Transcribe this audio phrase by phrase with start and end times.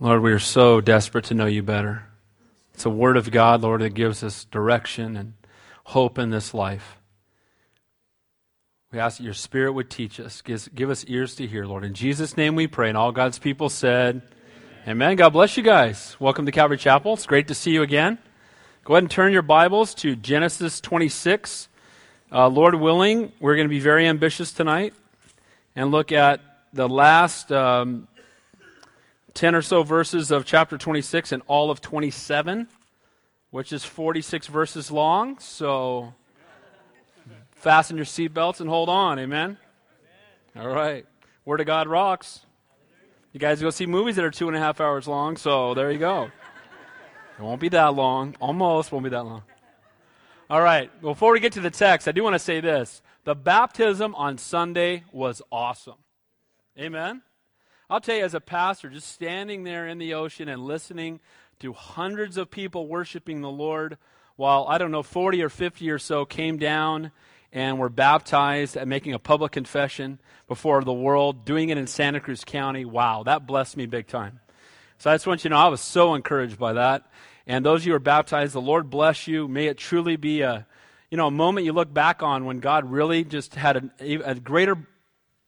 [0.00, 2.08] Lord, we are so desperate to know you better.
[2.74, 5.34] It's a word of God, Lord, that gives us direction and
[5.84, 6.98] hope in this life.
[8.90, 11.84] We ask that your Spirit would teach us, give, give us ears to hear, Lord.
[11.84, 12.88] In Jesus' name we pray.
[12.88, 14.22] And all God's people said,
[14.82, 14.88] Amen.
[14.88, 15.16] Amen.
[15.16, 16.16] God bless you guys.
[16.18, 17.14] Welcome to Calvary Chapel.
[17.14, 18.18] It's great to see you again.
[18.82, 21.68] Go ahead and turn your Bibles to Genesis 26.
[22.32, 24.92] Uh, Lord willing, we're going to be very ambitious tonight
[25.76, 26.40] and look at
[26.72, 28.08] the last um,
[29.34, 32.68] 10 or so verses of chapter 26 and all of 27,
[33.50, 35.38] which is 46 verses long.
[35.40, 36.14] So
[37.52, 39.18] fasten your seatbelts and hold on.
[39.18, 39.58] Amen?
[40.56, 41.04] All right.
[41.44, 42.46] Word of God rocks.
[43.32, 45.90] You guys go see movies that are two and a half hours long, so there
[45.90, 46.30] you go.
[47.36, 48.36] It won't be that long.
[48.40, 49.42] Almost won't be that long.
[50.48, 50.88] All right.
[51.02, 53.02] Before we get to the text, I do want to say this.
[53.24, 55.98] The baptism on Sunday was awesome.
[56.78, 57.22] Amen?
[57.90, 61.20] I'll tell you, as a pastor, just standing there in the ocean and listening
[61.60, 63.98] to hundreds of people worshiping the Lord
[64.36, 67.12] while, I don't know, 40 or 50 or so came down
[67.52, 72.20] and were baptized and making a public confession before the world, doing it in Santa
[72.20, 72.84] Cruz County.
[72.84, 74.40] Wow, that blessed me big time.
[74.98, 77.06] So I just want you to know I was so encouraged by that.
[77.46, 79.46] And those of you who are baptized, the Lord bless you.
[79.46, 80.66] May it truly be a,
[81.10, 84.34] you know, a moment you look back on when God really just had a, a
[84.34, 84.78] greater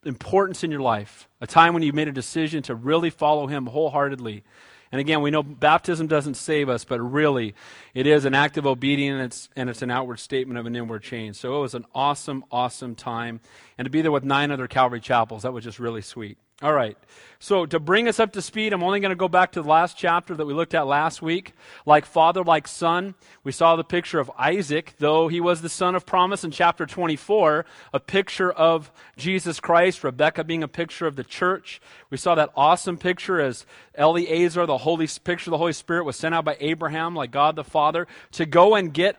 [0.07, 3.67] importance in your life, a time when you made a decision to really follow Him
[3.67, 4.43] wholeheartedly
[4.91, 7.55] and again, we know baptism doesn't save us, but really,
[7.93, 11.35] it is an act of obedience and it's an outward statement of an inward change.
[11.35, 13.41] So it was an awesome, awesome time.
[13.77, 16.37] And to be there with nine other Calvary chapels, that was just really sweet.
[16.63, 16.97] All right.
[17.37, 19.69] So to bring us up to speed, I'm only going to go back to the
[19.69, 21.53] last chapter that we looked at last week.
[21.85, 23.13] Like father, like son.
[23.43, 26.87] We saw the picture of Isaac, though he was the son of promise in chapter
[26.87, 31.79] 24, a picture of Jesus Christ, Rebecca being a picture of the church.
[32.09, 36.15] We saw that awesome picture as Eliezer, the holy picture of the Holy Spirit was
[36.15, 39.17] sent out by Abraham, like God the Father, to go and get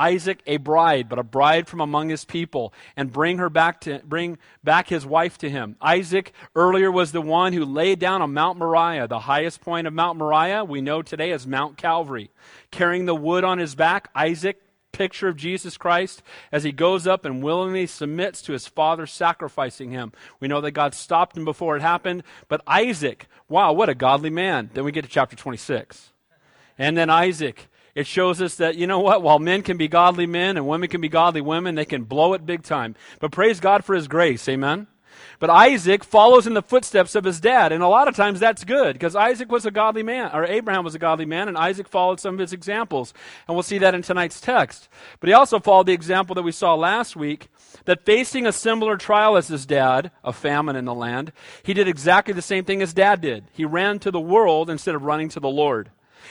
[0.00, 4.00] Isaac a bride, but a bride from among his people, and bring her back to
[4.02, 5.76] bring back his wife to him.
[5.80, 9.92] Isaac earlier was the one who laid down on Mount Moriah, the highest point of
[9.92, 12.30] Mount Moriah we know today as Mount Calvary.
[12.70, 14.62] Carrying the wood on his back, Isaac
[14.92, 19.90] picture of Jesus Christ as he goes up and willingly submits to his father sacrificing
[19.90, 20.12] him.
[20.40, 24.30] We know that God stopped him before it happened, but Isaac, wow, what a godly
[24.30, 24.70] man.
[24.74, 26.12] Then we get to chapter 26.
[26.78, 30.26] And then Isaac, it shows us that, you know what, while men can be godly
[30.26, 32.94] men and women can be godly women, they can blow it big time.
[33.18, 34.48] But praise God for his grace.
[34.48, 34.86] Amen.
[35.38, 38.64] But Isaac follows in the footsteps of his dad, and a lot of times that's
[38.64, 41.88] good because Isaac was a godly man, or Abraham was a godly man, and Isaac
[41.88, 43.14] followed some of his examples.
[43.48, 44.88] And we'll see that in tonight's text.
[45.18, 47.48] But he also followed the example that we saw last week
[47.86, 51.88] that facing a similar trial as his dad, a famine in the land, he did
[51.88, 53.44] exactly the same thing as dad did.
[53.52, 55.90] He ran to the world instead of running to the Lord.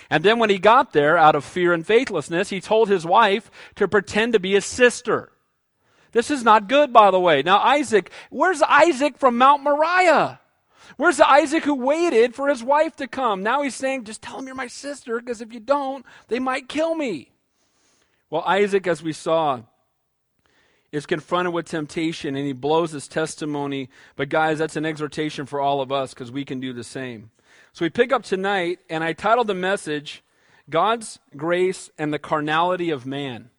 [0.10, 3.50] And then when he got there, out of fear and faithlessness, he told his wife
[3.76, 5.32] to pretend to be his sister.
[6.12, 7.44] This is not good, by the way.
[7.44, 10.40] Now, Isaac, where's Isaac from Mount Moriah?
[10.98, 13.44] Where's the Isaac who waited for his wife to come?
[13.44, 16.68] Now he's saying, just tell him you're my sister, because if you don't, they might
[16.68, 17.32] kill me.
[18.30, 19.62] Well, Isaac, as we saw,
[20.92, 23.90] is confronted with temptation and he blows his testimony.
[24.16, 27.30] But, guys, that's an exhortation for all of us because we can do the same.
[27.74, 30.24] So we pick up tonight, and I titled the message,
[30.70, 33.50] God's Grace and the Carnality of Man.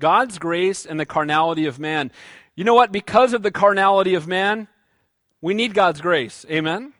[0.00, 2.10] God's grace and the carnality of man.
[2.56, 2.90] You know what?
[2.90, 4.66] Because of the carnality of man,
[5.40, 6.44] we need God's grace.
[6.50, 6.94] Amen?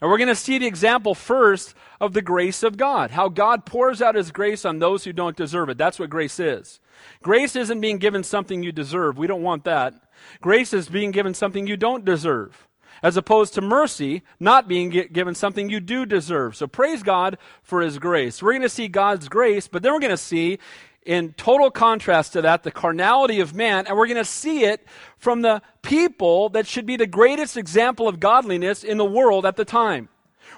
[0.00, 3.10] And we're going to see the example first of the grace of God.
[3.10, 5.78] How God pours out his grace on those who don't deserve it.
[5.78, 6.80] That's what grace is.
[7.22, 9.16] Grace isn't being given something you deserve.
[9.16, 9.94] We don't want that.
[10.40, 12.68] Grace is being given something you don't deserve
[13.02, 16.56] as opposed to mercy not being given something you do deserve.
[16.56, 18.42] So praise God for His grace.
[18.42, 20.58] We're going to see God's grace, but then we're going to see
[21.04, 24.86] in total contrast to that the carnality of man, and we're going to see it
[25.18, 29.56] from the people that should be the greatest example of godliness in the world at
[29.56, 30.08] the time.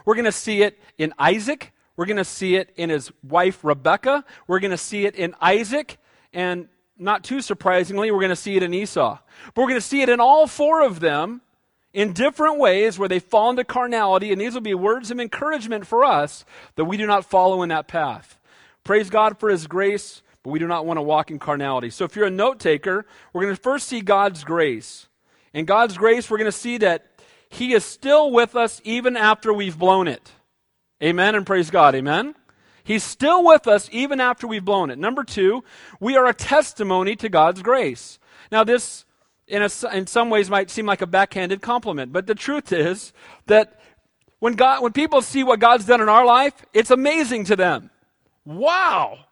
[0.04, 1.72] We're going to see it in Isaac.
[1.96, 4.24] We're going to see it in his wife Rebecca.
[4.46, 5.96] We're going to see it in Isaac.
[6.32, 6.68] And
[6.98, 9.18] not too surprisingly, we're going to see it in Esau.
[9.54, 11.40] But we're going to see it in all four of them
[11.94, 15.86] in different ways where they fall into carnality, and these will be words of encouragement
[15.86, 16.44] for us
[16.74, 18.38] that we do not follow in that path.
[18.82, 21.88] Praise God for His grace, but we do not want to walk in carnality.
[21.90, 25.06] So if you're a note taker, we're going to first see God's grace.
[25.54, 27.06] In God's grace, we're going to see that
[27.48, 30.32] He is still with us even after we've blown it.
[31.00, 31.94] Amen and praise God.
[31.94, 32.34] Amen.
[32.82, 34.98] He's still with us even after we've blown it.
[34.98, 35.62] Number two,
[36.00, 38.18] we are a testimony to God's grace.
[38.50, 39.03] Now, this
[39.46, 43.12] in, a, in some ways might seem like a backhanded compliment, but the truth is
[43.46, 43.80] that
[44.40, 47.90] When, God, when people see what God's done in our life, it's amazing to them.
[48.44, 49.24] Wow.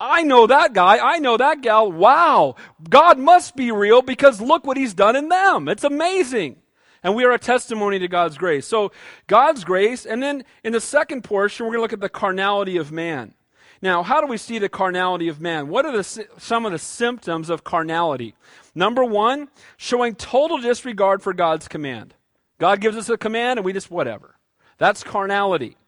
[0.00, 0.96] I know that guy.
[0.96, 1.92] I know that gal.
[1.92, 2.54] Wow.
[2.88, 5.68] God must be real because look what he's done in them.
[5.68, 6.56] It's amazing.
[7.02, 8.66] And we are a testimony to God's grace.
[8.66, 8.92] So,
[9.26, 10.06] God's grace.
[10.06, 13.34] And then in the second portion, we're going to look at the carnality of man.
[13.82, 15.68] Now, how do we see the carnality of man?
[15.68, 18.34] What are the, some of the symptoms of carnality?
[18.76, 22.14] Number one, showing total disregard for God's command.
[22.58, 24.36] God gives us a command and we just whatever.
[24.76, 25.78] That's carnality.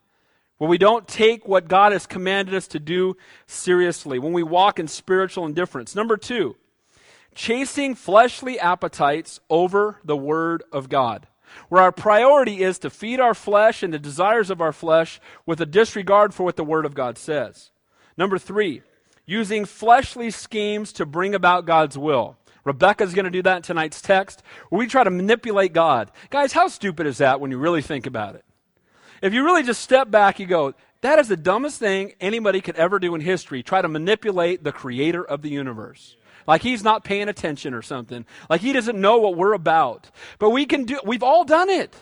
[0.57, 4.19] When we don't take what God has commanded us to do seriously.
[4.19, 5.95] When we walk in spiritual indifference.
[5.95, 6.57] Number two,
[7.35, 11.27] chasing fleshly appetites over the Word of God,
[11.69, 15.61] where our priority is to feed our flesh and the desires of our flesh with
[15.61, 17.71] a disregard for what the Word of God says.
[18.17, 18.81] Number three,
[19.27, 22.39] using fleshly schemes to bring about God's will.
[22.65, 26.11] Rebecca's going to do that in tonight's text, we try to manipulate God.
[26.31, 28.45] Guys, how stupid is that when you really think about it?
[29.23, 32.77] If you really just step back, you go, that is the dumbest thing anybody could
[32.77, 33.63] ever do in history.
[33.63, 36.17] Try to manipulate the creator of the universe
[36.49, 40.11] like he's not paying attention or something, like he doesn't know what we're about.
[40.39, 41.95] But we can do, we've all done it.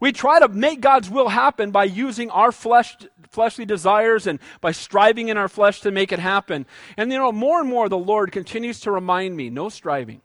[0.00, 2.96] We try to make God's will happen by using our flesh,
[3.30, 6.66] fleshly desires and by striving in our flesh to make it happen.
[6.96, 10.22] And you know, more and more the Lord continues to remind me no striving,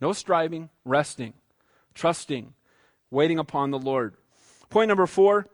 [0.00, 1.34] no striving, resting,
[1.94, 2.54] trusting,
[3.10, 4.14] waiting upon the Lord.
[4.70, 5.46] Point number four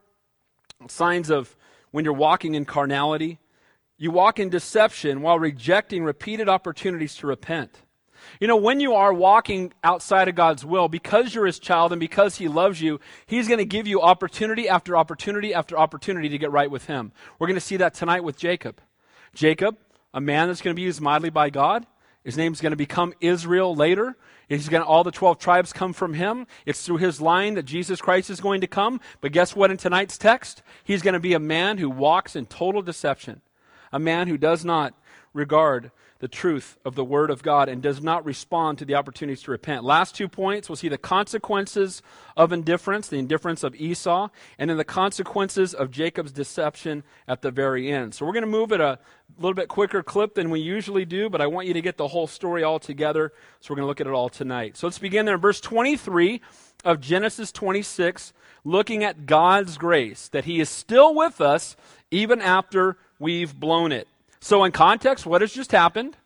[0.89, 1.57] signs of
[1.91, 3.39] when you're walking in carnality
[4.01, 7.83] you walk in deception while rejecting repeated opportunities to repent.
[8.41, 12.01] You know, when you are walking outside of God's will, because you're his child and
[12.01, 16.39] because he loves you, he's going to give you opportunity after opportunity after opportunity to
[16.39, 17.13] get right with him.
[17.39, 18.81] We're going to see that tonight with Jacob.
[19.35, 19.77] Jacob,
[20.13, 21.87] a man that's going to be used mightily by God.
[22.25, 24.17] His name's going to become Israel later.
[24.49, 26.47] He's going to, all the 12 tribes come from him.
[26.67, 29.01] It's through his line that Jesus Christ is going to come.
[29.21, 30.63] But guess what in tonight's text?
[30.85, 33.41] He's going to be a man who walks in total deception
[33.93, 34.95] a man who does not
[35.33, 35.91] regard
[36.21, 39.51] the truth of the Word of God and does not respond to the opportunities to
[39.51, 39.85] repent.
[39.85, 42.03] Last two points, we'll see the consequences
[42.37, 44.29] of indifference, the indifference of Esau,
[44.59, 48.15] and then the consequences of Jacob's deception at the very end.
[48.15, 48.99] So we're going to move at a
[49.39, 52.09] little bit quicker clip than we usually do, but I want you to get the
[52.09, 54.77] whole story all together, so we're going to look at it all tonight.
[54.77, 56.43] So let's begin there in verse 23
[56.85, 61.77] of Genesis 26, looking at God's grace, that He is still with us
[62.11, 64.07] even after we've blown it.
[64.41, 66.17] So, in context, what has just happened?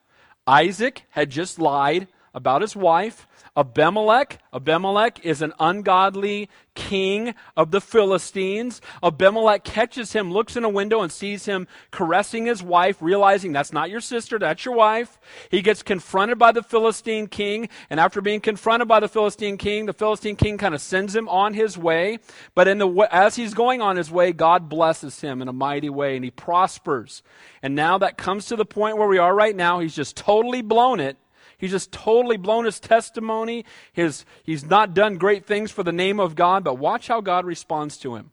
[0.47, 3.27] Isaac had just lied about his wife.
[3.57, 8.81] Abimelech, Abimelech is an ungodly king of the Philistines.
[9.01, 13.73] Abimelech catches him, looks in a window, and sees him caressing his wife, realizing that's
[13.73, 15.21] not your sister, that's your wife.
[15.51, 19.87] He gets confronted by the Philistine king, and after being confronted by the Philistine king,
[19.87, 22.19] the Philistine king kind of sends him on his way.
[22.57, 25.91] But in the as he's going on his way, God blesses him in a mighty
[25.91, 27.23] way, and he prospers.
[27.63, 29.79] And now that comes to the point where we are right now.
[29.79, 31.17] He's just totally blown it
[31.59, 33.65] He's just totally blown his testimony.
[33.93, 37.45] His, he's not done great things for the name of God, but watch how God
[37.45, 38.31] responds to him.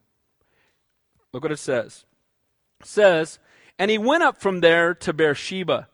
[1.33, 2.06] Look what it says.
[2.79, 3.39] It says,
[3.79, 5.88] and he went up from there to Beersheba.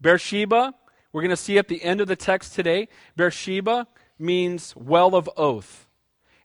[0.00, 0.74] Beersheba,
[1.12, 3.86] we're going to see at the end of the text today, Beersheba
[4.18, 5.88] means well of oath.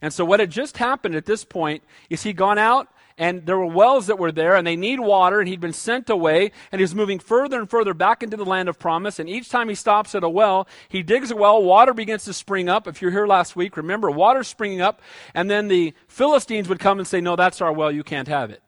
[0.02, 3.58] And so what had just happened at this point is he'd gone out and there
[3.58, 6.82] were wells that were there, and they need water, and he'd been sent away, and
[6.82, 9.20] he's moving further and further back into the land of promise.
[9.20, 12.34] And each time he stops at a well, he digs a well, water begins to
[12.34, 12.88] spring up.
[12.88, 15.02] If you're here last week, remember, water springing up,
[15.34, 18.52] and then the Philistines would come and say, No, that's our well, you can't have
[18.52, 18.62] it.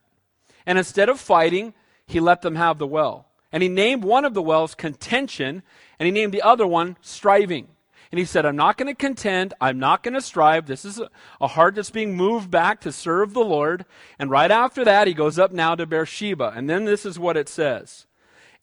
[0.66, 1.74] And instead of fighting,
[2.06, 3.26] he let them have the well.
[3.52, 5.62] And he named one of the wells contention,
[6.00, 7.68] and he named the other one striving.
[8.12, 9.54] And he said, I'm not going to contend.
[9.60, 10.66] I'm not going to strive.
[10.66, 11.10] This is a,
[11.42, 13.86] a, heart that's being moved back to serve the Lord.
[14.18, 16.54] And right after that, he goes up now to Beersheba.
[16.56, 18.06] And then this is what it says.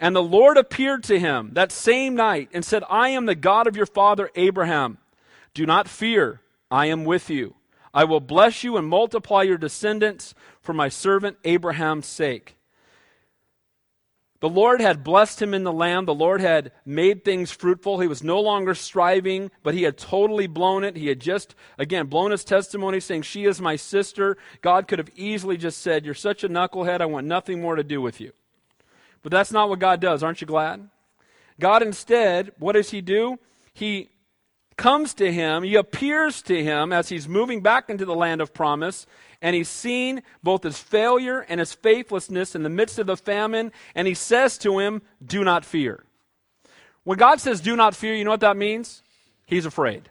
[0.01, 3.67] And the Lord appeared to him that same night and said, I am the God
[3.67, 4.99] of your father Abraham.
[5.53, 6.41] Do not fear.
[6.71, 7.55] I am with you.
[7.93, 12.57] I will bless you and multiply your descendants for my servant Abraham's sake.
[14.41, 16.07] The Lord had blessed him in the land.
[16.07, 18.01] The Lord had made things fruitful.
[18.01, 20.97] He was no longer striving, but he had totally blown it.
[20.97, 24.37] He had just, again, blown his testimony saying, She is my sister.
[24.61, 27.01] God could have easily just said, You're such a knucklehead.
[27.01, 28.33] I want nothing more to do with you.
[29.23, 30.23] But that's not what God does.
[30.23, 30.91] Aren't you glad?
[31.59, 33.39] God instead, what does he do?
[33.73, 34.11] He
[34.77, 38.53] comes to him, he appears to him as he's moving back into the land of
[38.53, 39.07] promise,
[39.45, 43.73] and he's seen both his failure and his faithlessness in the midst of the famine,
[43.95, 46.03] and he says to him, Do not fear.
[47.03, 49.03] When God says, Do not fear, you know what that means?
[49.45, 50.09] He's afraid.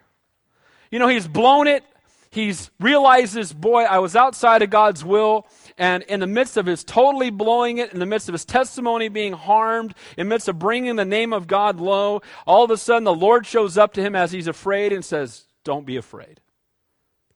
[0.88, 1.82] You know, he's blown it.
[2.30, 5.48] He's realizes, boy, I was outside of God's will.
[5.76, 9.08] And in the midst of his totally blowing it, in the midst of his testimony
[9.08, 12.76] being harmed, in the midst of bringing the name of God low, all of a
[12.76, 16.40] sudden the Lord shows up to him as he's afraid and says, Don't be afraid.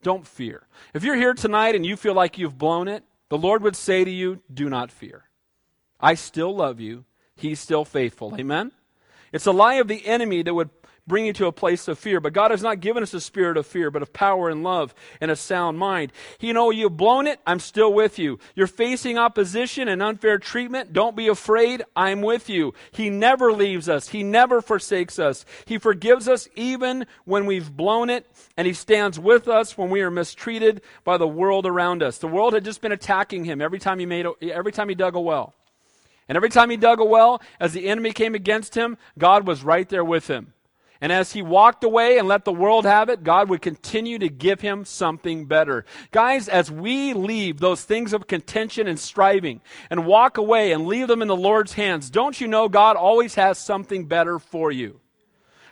[0.03, 0.67] Don't fear.
[0.95, 4.05] If you're here tonight and you feel like you've blown it, the Lord would say
[4.05, 5.25] to you, Do not fear.
[6.01, 7.05] I still love you.
[7.35, 8.35] He's still faithful.
[8.39, 8.73] Amen?
[9.33, 10.78] It's a lie of the enemy that would
[11.09, 12.21] bring you to a place of fear.
[12.21, 14.95] But God has not given us a spirit of fear, but of power and love
[15.21, 16.13] and a sound mind.
[16.39, 18.39] You know, you've blown it, I'm still with you.
[18.55, 22.75] You're facing opposition and unfair treatment, don't be afraid, I'm with you.
[22.93, 25.45] He never leaves us, He never forsakes us.
[25.65, 30.03] He forgives us even when we've blown it, and He stands with us when we
[30.03, 32.19] are mistreated by the world around us.
[32.19, 34.95] The world had just been attacking Him every time He, made a, every time he
[34.95, 35.55] dug a well.
[36.29, 39.65] And every time he dug a well, as the enemy came against him, God was
[39.65, 40.53] right there with him.
[41.01, 44.29] And as he walked away and let the world have it, God would continue to
[44.29, 45.85] give him something better.
[46.11, 51.07] Guys, as we leave those things of contention and striving and walk away and leave
[51.07, 55.01] them in the Lord's hands, don't you know God always has something better for you?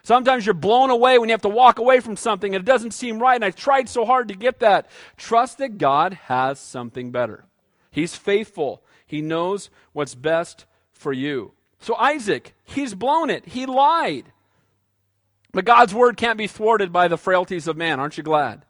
[0.05, 2.93] Sometimes you're blown away when you have to walk away from something and it doesn't
[2.93, 4.89] seem right, and I tried so hard to get that.
[5.17, 7.45] Trust that God has something better.
[7.91, 11.53] He's faithful, He knows what's best for you.
[11.81, 14.33] So, Isaac, he's blown it, he lied.
[15.57, 17.99] But God's word can't be thwarted by the frailties of man.
[17.99, 18.67] Aren't you glad?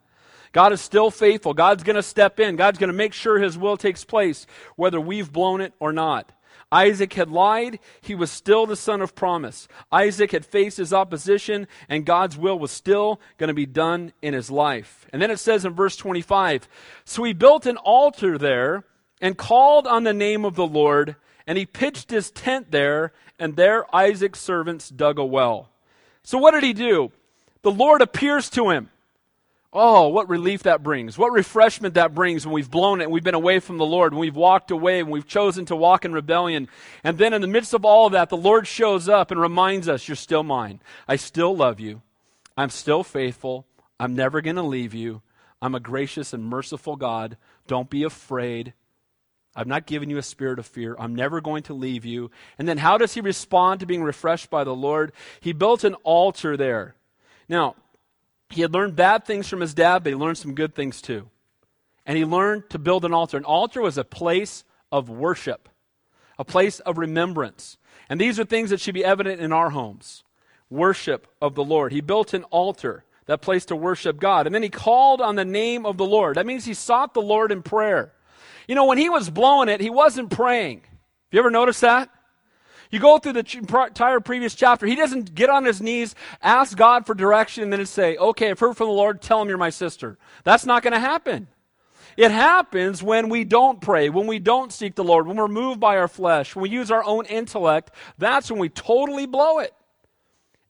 [0.52, 1.52] God is still faithful.
[1.52, 2.54] God's going to step in.
[2.54, 6.30] God's going to make sure his will takes place, whether we've blown it or not.
[6.70, 7.80] Isaac had lied.
[8.02, 9.66] He was still the son of promise.
[9.90, 14.32] Isaac had faced his opposition, and God's will was still going to be done in
[14.32, 15.08] his life.
[15.12, 16.68] And then it says in verse 25
[17.04, 18.84] So he built an altar there
[19.20, 21.16] and called on the name of the Lord,
[21.48, 25.72] and he pitched his tent there, and there Isaac's servants dug a well.
[26.26, 27.12] So, what did he do?
[27.62, 28.90] The Lord appears to him.
[29.72, 31.16] Oh, what relief that brings.
[31.16, 34.12] What refreshment that brings when we've blown it and we've been away from the Lord,
[34.12, 36.66] when we've walked away and we've chosen to walk in rebellion.
[37.04, 39.88] And then in the midst of all of that, the Lord shows up and reminds
[39.88, 40.80] us, You're still mine.
[41.06, 42.02] I still love you.
[42.56, 43.64] I'm still faithful.
[44.00, 45.22] I'm never going to leave you.
[45.62, 47.36] I'm a gracious and merciful God.
[47.68, 48.74] Don't be afraid.
[49.56, 50.94] I've not given you a spirit of fear.
[50.98, 52.30] I'm never going to leave you.
[52.58, 55.12] And then how does he respond to being refreshed by the Lord?
[55.40, 56.94] He built an altar there.
[57.48, 57.74] Now,
[58.50, 61.30] he had learned bad things from his dad, but he learned some good things too.
[62.04, 63.38] And he learned to build an altar.
[63.38, 65.68] An altar was a place of worship,
[66.38, 67.78] a place of remembrance.
[68.08, 70.22] And these are things that should be evident in our homes
[70.68, 71.92] worship of the Lord.
[71.92, 74.46] He built an altar, that place to worship God.
[74.46, 76.36] And then he called on the name of the Lord.
[76.36, 78.12] That means he sought the Lord in prayer.
[78.66, 80.80] You know, when he was blowing it, he wasn't praying.
[80.80, 82.10] Have you ever noticed that?
[82.90, 87.04] You go through the entire previous chapter, he doesn't get on his knees, ask God
[87.04, 89.70] for direction, and then say, Okay, I've heard from the Lord, tell him you're my
[89.70, 90.18] sister.
[90.44, 91.48] That's not going to happen.
[92.16, 95.80] It happens when we don't pray, when we don't seek the Lord, when we're moved
[95.80, 97.90] by our flesh, when we use our own intellect.
[98.16, 99.74] That's when we totally blow it.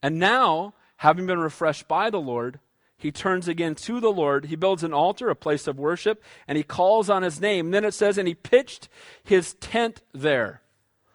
[0.02, 2.58] And now, having been refreshed by the Lord,
[2.98, 4.46] he turns again to the Lord.
[4.46, 7.66] He builds an altar, a place of worship, and he calls on his name.
[7.66, 8.88] And then it says, and he pitched
[9.22, 10.62] his tent there.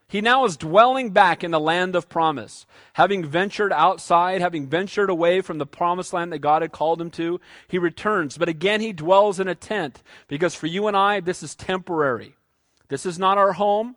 [0.07, 2.65] He now is dwelling back in the land of promise.
[2.93, 7.09] Having ventured outside, having ventured away from the promised land that God had called him
[7.11, 8.37] to, he returns.
[8.37, 12.35] But again, he dwells in a tent because for you and I, this is temporary.
[12.89, 13.95] This is not our home.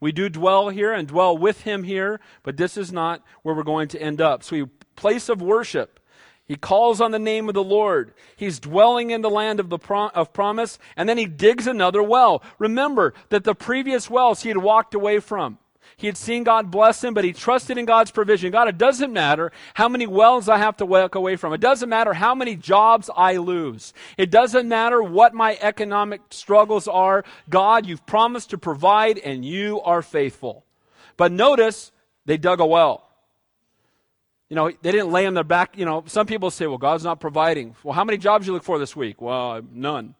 [0.00, 3.62] We do dwell here and dwell with him here, but this is not where we're
[3.62, 4.42] going to end up.
[4.42, 5.99] So, place of worship
[6.50, 8.12] he calls on the name of the Lord.
[8.34, 12.02] He's dwelling in the land of, the prom- of promise, and then he digs another
[12.02, 12.42] well.
[12.58, 15.58] Remember that the previous wells he had walked away from.
[15.96, 18.50] He had seen God bless him, but he trusted in God's provision.
[18.50, 21.52] God, it doesn't matter how many wells I have to walk away from.
[21.52, 23.94] It doesn't matter how many jobs I lose.
[24.18, 27.24] It doesn't matter what my economic struggles are.
[27.48, 30.64] God, you've promised to provide, and you are faithful.
[31.16, 31.92] But notice,
[32.26, 33.09] they dug a well.
[34.50, 35.78] You know, they didn't lay on their back.
[35.78, 37.76] You know, some people say, well, God's not providing.
[37.84, 39.22] Well, how many jobs you look for this week?
[39.22, 40.16] Well, uh, none.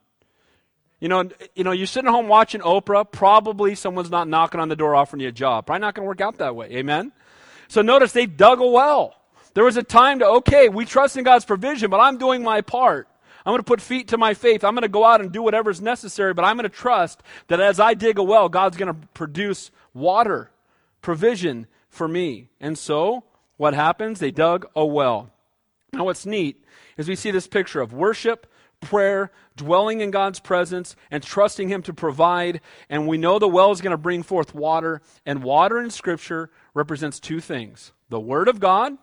[1.00, 3.10] You know, you know, you're sitting at home watching Oprah.
[3.10, 5.66] Probably someone's not knocking on the door offering you a job.
[5.66, 6.68] Probably not going to work out that way.
[6.70, 7.10] Amen.
[7.68, 9.16] So notice they dug a well.
[9.54, 12.60] There was a time to okay, we trust in God's provision, but I'm doing my
[12.60, 13.08] part.
[13.44, 14.62] I'm going to put feet to my faith.
[14.62, 17.58] I'm going to go out and do whatever's necessary, but I'm going to trust that
[17.58, 20.50] as I dig a well, God's going to produce water,
[21.00, 22.50] provision for me.
[22.60, 23.24] And so
[23.60, 24.20] what happens?
[24.20, 25.28] They dug a well.
[25.92, 26.64] Now, what's neat
[26.96, 28.50] is we see this picture of worship,
[28.80, 32.62] prayer, dwelling in God's presence, and trusting Him to provide.
[32.88, 35.02] And we know the well is going to bring forth water.
[35.26, 38.94] And water in Scripture represents two things the Word of God,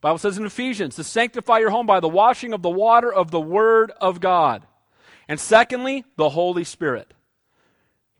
[0.00, 3.30] Bible says in Ephesians to sanctify your home by the washing of the water of
[3.30, 4.66] the Word of God.
[5.28, 7.12] And secondly, the Holy Spirit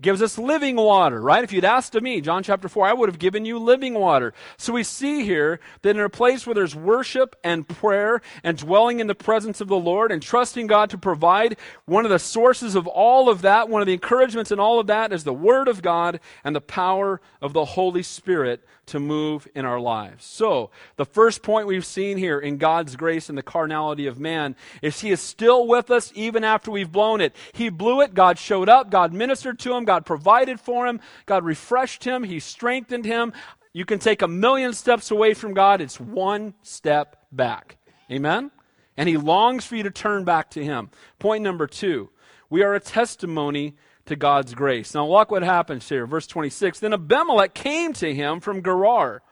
[0.03, 1.45] gives us living water, right?
[1.45, 4.35] If you'd asked of me, John chapter 4, I would have given you living water.
[4.59, 9.01] So we see here that in a place where there's worship and prayer and dwelling
[9.01, 11.57] in the presence of the Lord and trusting God to provide,
[11.87, 14.89] one of the sources of all of that, one of the encouragements in all of
[14.89, 19.47] that is the Word of God and the power of the Holy Spirit to move
[19.55, 20.25] in our lives.
[20.25, 24.57] So, the first point we've seen here in God's grace and the carnality of man
[24.81, 27.35] is He is still with us even after we've blown it.
[27.53, 31.45] He blew it, God showed up, God ministered to him, God provided for him, God
[31.45, 33.33] refreshed him, He strengthened him.
[33.73, 37.79] You can take a million steps away from God, it's one step back.
[38.11, 38.51] Amen?
[38.97, 40.91] And He longs for you to turn back to Him.
[41.19, 42.11] Point number two
[42.51, 44.95] we are a testimony to God's grace.
[44.95, 46.07] Now, look what happens here.
[46.07, 49.23] Verse 26 Then Abimelech came to him from Gerar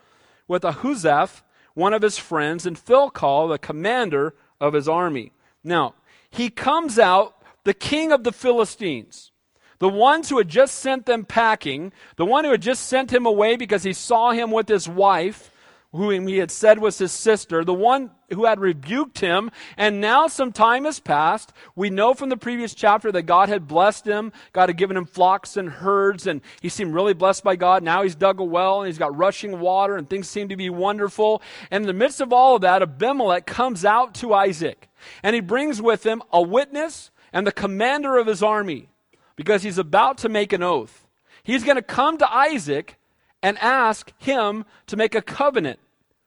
[0.47, 1.43] with Ahuzzath,
[1.75, 5.33] one of his friends, and Phicol, the commander of his army.
[5.63, 5.95] Now,
[6.31, 9.33] he comes out, the king of the Philistines.
[9.79, 13.25] The ones who had just sent them packing, the one who had just sent him
[13.25, 15.51] away because he saw him with his wife,
[15.93, 20.29] whom he had said was his sister, the one who had rebuked him, and now
[20.29, 21.53] some time has passed.
[21.75, 24.33] We know from the previous chapter that God had blessed him.
[24.53, 27.83] God had given him flocks and herds, and he seemed really blessed by God.
[27.83, 30.71] Now he's dug a well, and he's got rushing water, and things seem to be
[30.71, 31.43] wonderful.
[31.73, 34.89] And in the midst of all of that, Abimelech comes out to Isaac,
[35.25, 38.91] and he brings with him a witness and the commander of his army,
[39.35, 41.09] because he's about to make an oath.
[41.43, 42.97] He's going to come to Isaac
[43.43, 45.79] and ask him to make a covenant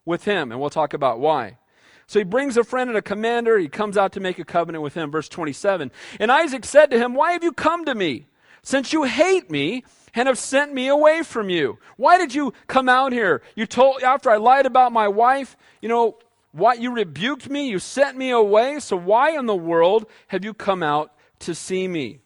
[0.06, 0.52] with him.
[0.52, 1.58] And we'll talk about why.
[2.08, 3.58] So he brings a friend and a commander.
[3.58, 5.12] He comes out to make a covenant with him.
[5.12, 5.92] Verse 27.
[6.20, 8.28] And Isaac said to him, Why have you come to me?
[8.62, 11.80] Since you hate me and have sent me away from you.
[11.98, 13.42] Why did you come out here?
[13.56, 16.18] You told, after I lied about my wife, you know,
[16.52, 18.80] what you rebuked me, you sent me away.
[18.80, 22.20] So why in the world have you come out to see me?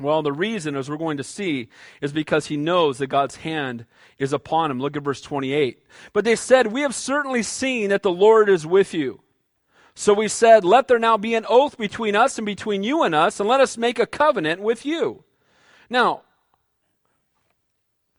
[0.00, 3.84] Well, the reason, as we're going to see, is because he knows that God's hand
[4.18, 4.80] is upon him.
[4.80, 5.82] Look at verse 28.
[6.12, 9.20] But they said, We have certainly seen that the Lord is with you.
[9.94, 13.14] So we said, Let there now be an oath between us and between you and
[13.14, 15.24] us, and let us make a covenant with you.
[15.90, 16.22] Now,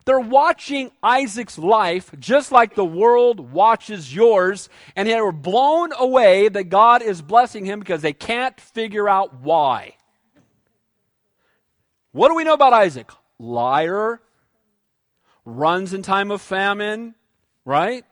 [0.05, 6.49] they're watching Isaac's life just like the world watches yours, and they were blown away
[6.49, 9.95] that God is blessing him because they can't figure out why.
[12.12, 13.12] What do we know about Isaac?
[13.38, 14.19] Liar,
[15.57, 17.15] runs in time of famine,
[17.65, 18.05] right?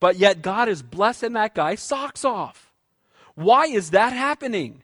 [0.00, 2.72] But yet God is blessing that guy socks off.
[3.34, 4.82] Why is that happening?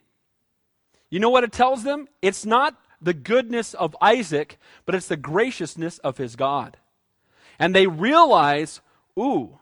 [1.09, 2.07] You know what it tells them?
[2.21, 6.77] It's not the goodness of Isaac, but it's the graciousness of his God.
[7.59, 8.81] And they realize,
[9.17, 9.59] ooh,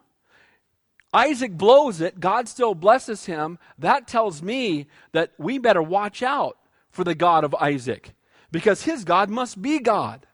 [1.14, 3.58] Isaac blows it, God still blesses him.
[3.78, 6.58] That tells me that we better watch out
[6.92, 8.14] for the God of Isaac
[8.52, 10.26] because his God must be God.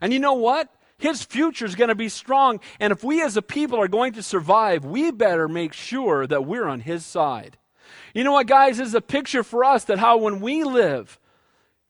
[0.00, 0.68] And you know what?
[0.98, 2.60] His future is going to be strong.
[2.80, 6.44] And if we as a people are going to survive, we better make sure that
[6.44, 7.56] we're on his side.
[8.14, 8.78] You know what, guys?
[8.78, 11.18] This is a picture for us that how when we live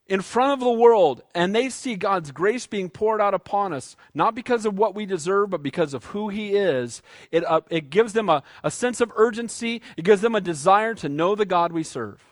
[0.05, 3.95] in front of the world and they see God's grace being poured out upon us,
[4.13, 7.89] not because of what we deserve, but because of who He is, it, uh, it
[7.89, 9.81] gives them a, a sense of urgency.
[9.97, 12.23] It gives them a desire to know the God we serve.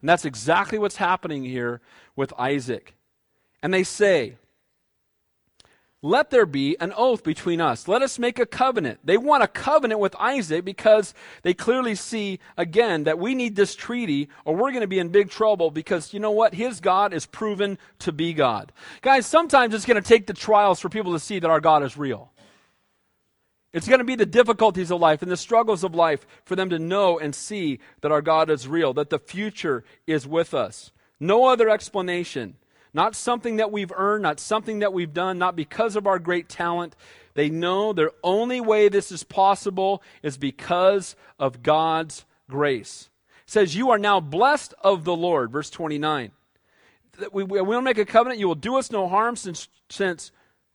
[0.00, 1.80] And that's exactly what's happening here
[2.16, 2.94] with Isaac.
[3.62, 4.36] And they say,
[6.00, 7.88] let there be an oath between us.
[7.88, 9.00] Let us make a covenant.
[9.02, 13.74] They want a covenant with Isaac because they clearly see, again, that we need this
[13.74, 16.54] treaty or we're going to be in big trouble because you know what?
[16.54, 18.70] His God is proven to be God.
[19.02, 21.82] Guys, sometimes it's going to take the trials for people to see that our God
[21.82, 22.30] is real.
[23.72, 26.70] It's going to be the difficulties of life and the struggles of life for them
[26.70, 30.92] to know and see that our God is real, that the future is with us.
[31.18, 32.54] No other explanation.
[32.98, 36.48] Not something that we've earned, not something that we've done, not because of our great
[36.48, 36.96] talent.
[37.34, 43.08] They know their only way this is possible is because of God's grace.
[43.44, 46.32] It says, You are now blessed of the Lord, verse 29.
[47.30, 50.32] We, we will make a covenant, you will do us no harm since, since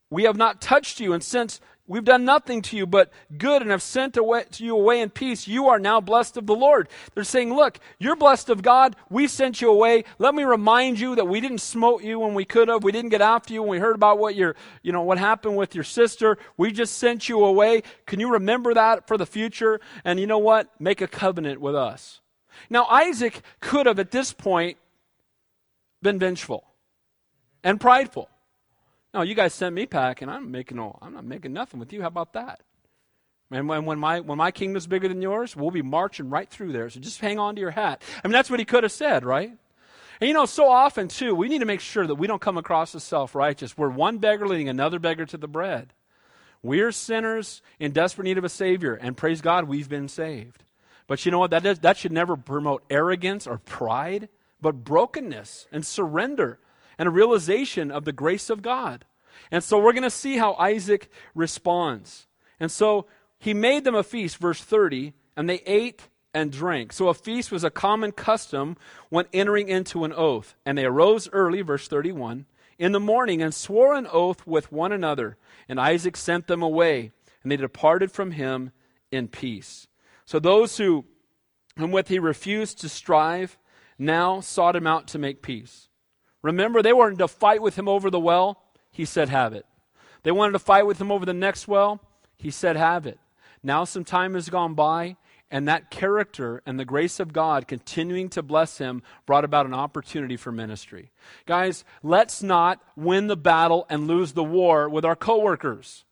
[0.10, 3.70] we have not touched you, and since We've done nothing to you but good and
[3.70, 5.50] have sent away, to you away in peace.
[5.50, 6.88] You are now blessed of the Lord.
[7.14, 8.96] They're saying, Look, you're blessed of God.
[9.10, 10.06] We sent you away.
[10.18, 12.86] Let me remind you that we didn't smote you when we could have.
[12.86, 15.58] We didn't get after you when we heard about what your, you know, what happened
[15.58, 16.38] with your sister.
[16.56, 17.84] We just sent you away.
[18.06, 19.82] Can you remember that for the future?
[20.06, 20.70] And you know what?
[20.80, 22.22] Make a covenant with us.
[22.70, 24.78] Now, Isaac could have at this point
[26.02, 26.64] been vengeful
[27.62, 28.30] and prideful.
[29.14, 30.30] No, you guys sent me packing.
[30.30, 32.02] I'm making no, I'm not making nothing with you.
[32.02, 32.62] How about that?
[33.52, 36.72] And when, when, my, when my kingdom's bigger than yours, we'll be marching right through
[36.72, 36.90] there.
[36.90, 38.02] So just hang on to your hat.
[38.24, 39.52] I mean, that's what he could have said, right?
[40.20, 42.58] And you know, so often, too, we need to make sure that we don't come
[42.58, 43.78] across as self righteous.
[43.78, 45.94] We're one beggar leading another beggar to the bread.
[46.64, 50.64] We're sinners in desperate need of a Savior, and praise God, we've been saved.
[51.08, 51.52] But you know what?
[51.52, 54.30] That, is, that should never promote arrogance or pride,
[54.62, 56.60] but brokenness and surrender
[56.98, 59.06] and a realization of the grace of God.
[59.52, 62.28] And so we're going to see how Isaac responds.
[62.60, 63.08] And so
[63.40, 66.94] he made them a feast, verse 30, and they ate and drank.
[66.94, 68.78] So a feast was a common custom
[69.10, 70.56] when entering into an oath.
[70.66, 72.46] And they arose early, verse 31,
[72.80, 75.38] in the morning and swore an oath with one another.
[75.68, 78.72] And Isaac sent them away, and they departed from him
[79.12, 79.88] in peace.
[80.26, 81.06] So those who
[81.78, 83.58] whom with he refused to strive
[83.98, 85.90] now sought him out to make peace.
[86.44, 88.62] Remember, they wanted to fight with him over the well.
[88.92, 89.66] He said, Have it.
[90.22, 92.00] They wanted to fight with him over the next well.
[92.38, 93.20] He said, Have it.
[93.64, 95.16] Now some time has gone by,
[95.50, 99.74] and that character and the grace of God continuing to bless him brought about an
[99.74, 101.12] opportunity for ministry.
[101.46, 106.04] Guys, let's not win the battle and lose the war with our coworkers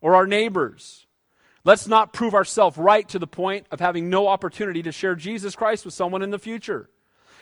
[0.00, 1.06] or our neighbors.
[1.64, 5.56] Let's not prove ourselves right to the point of having no opportunity to share Jesus
[5.56, 6.88] Christ with someone in the future.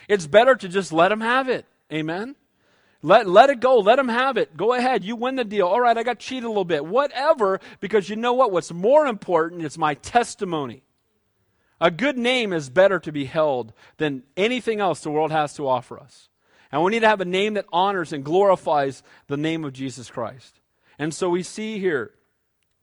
[0.09, 1.67] It's better to just let them have it.
[1.93, 2.37] Amen.
[3.03, 3.79] Let, let it go.
[3.79, 4.57] Let them have it.
[4.57, 5.05] Go ahead.
[5.05, 5.67] You win the deal.
[5.67, 6.85] All right, I got cheated a little bit.
[6.85, 8.53] Whatever, because you know what?
[8.53, 10.83] What's more important is my testimony.
[11.81, 15.67] A good name is better to be held than anything else the world has to
[15.67, 16.29] offer us.
[16.71, 20.11] And we need to have a name that honors and glorifies the name of Jesus
[20.11, 20.61] Christ.
[20.99, 22.13] And so we see here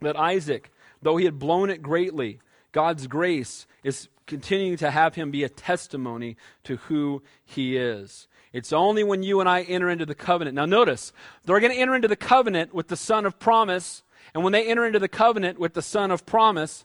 [0.02, 2.40] that Isaac, though he had blown it greatly,
[2.72, 8.28] God's grace is continuing to have him be a testimony to who he is.
[8.58, 10.56] It's only when you and I enter into the covenant.
[10.56, 11.14] Now, notice,
[11.46, 14.02] they're going to enter into the covenant with the son of promise.
[14.34, 16.84] And when they enter into the covenant with the son of promise,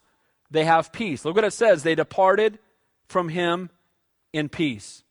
[0.50, 1.24] they have peace.
[1.24, 1.82] Look what it says.
[1.82, 2.58] They departed
[3.06, 3.70] from him
[4.34, 5.02] in peace.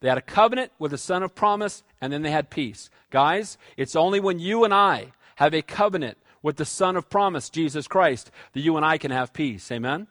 [0.00, 2.88] They had a covenant with the son of promise, and then they had peace.
[3.10, 7.50] Guys, it's only when you and I have a covenant with the son of promise,
[7.50, 9.70] Jesus Christ, that you and I can have peace.
[9.70, 10.06] Amen?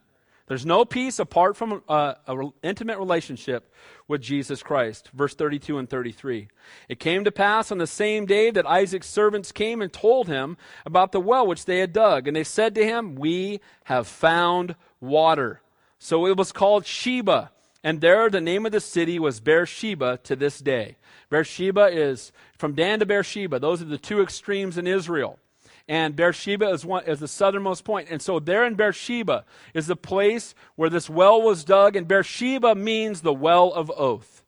[0.47, 3.73] There's no peace apart from uh, an intimate relationship
[4.09, 5.09] with Jesus Christ.
[5.13, 6.49] Verse 32 and 33.
[6.89, 10.57] It came to pass on the same day that Isaac's servants came and told him
[10.85, 12.27] about the well which they had dug.
[12.27, 15.61] And they said to him, We have found water.
[15.97, 17.51] So it was called Sheba.
[17.81, 20.97] And there the name of the city was Beersheba to this day.
[21.29, 23.59] Beersheba is from Dan to Beersheba.
[23.59, 25.39] Those are the two extremes in Israel
[25.87, 28.09] and Beersheba is, one, is the southernmost point.
[28.09, 32.75] And so there in Beersheba is the place where this well was dug, and Beersheba
[32.75, 34.43] means the well of oath.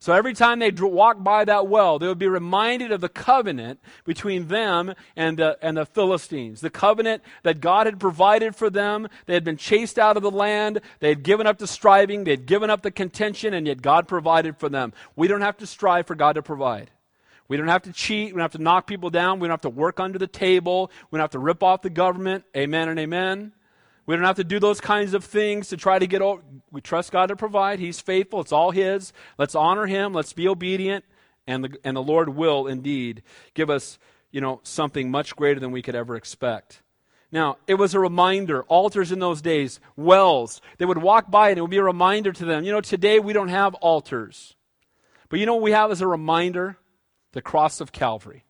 [0.00, 3.80] So every time they walked by that well, they would be reminded of the covenant
[4.04, 6.62] between them and the, and the Philistines.
[6.62, 9.08] The covenant that God had provided for them.
[9.26, 10.80] They had been chased out of the land.
[11.00, 12.24] They had given up the striving.
[12.24, 14.94] They had given up the contention, and yet God provided for them.
[15.16, 16.90] We don't have to strive for God to provide.
[17.50, 18.26] We don't have to cheat.
[18.26, 19.40] We don't have to knock people down.
[19.40, 20.88] We don't have to work under the table.
[21.10, 22.44] We don't have to rip off the government.
[22.56, 23.52] Amen and amen.
[24.06, 26.42] We don't have to do those kinds of things to try to get over.
[26.70, 27.80] We trust God to provide.
[27.80, 28.40] He's faithful.
[28.40, 29.12] It's all His.
[29.36, 30.12] Let's honor Him.
[30.12, 31.04] Let's be obedient.
[31.48, 33.98] And the, and the Lord will indeed give us,
[34.30, 36.82] you know, something much greater than we could ever expect.
[37.32, 38.62] Now, it was a reminder.
[38.68, 40.60] Altars in those days, wells.
[40.78, 42.62] They would walk by and it would be a reminder to them.
[42.62, 44.54] You know, today we don't have altars.
[45.28, 46.76] But you know what we have as a reminder?
[47.32, 48.44] The cross of Calvary.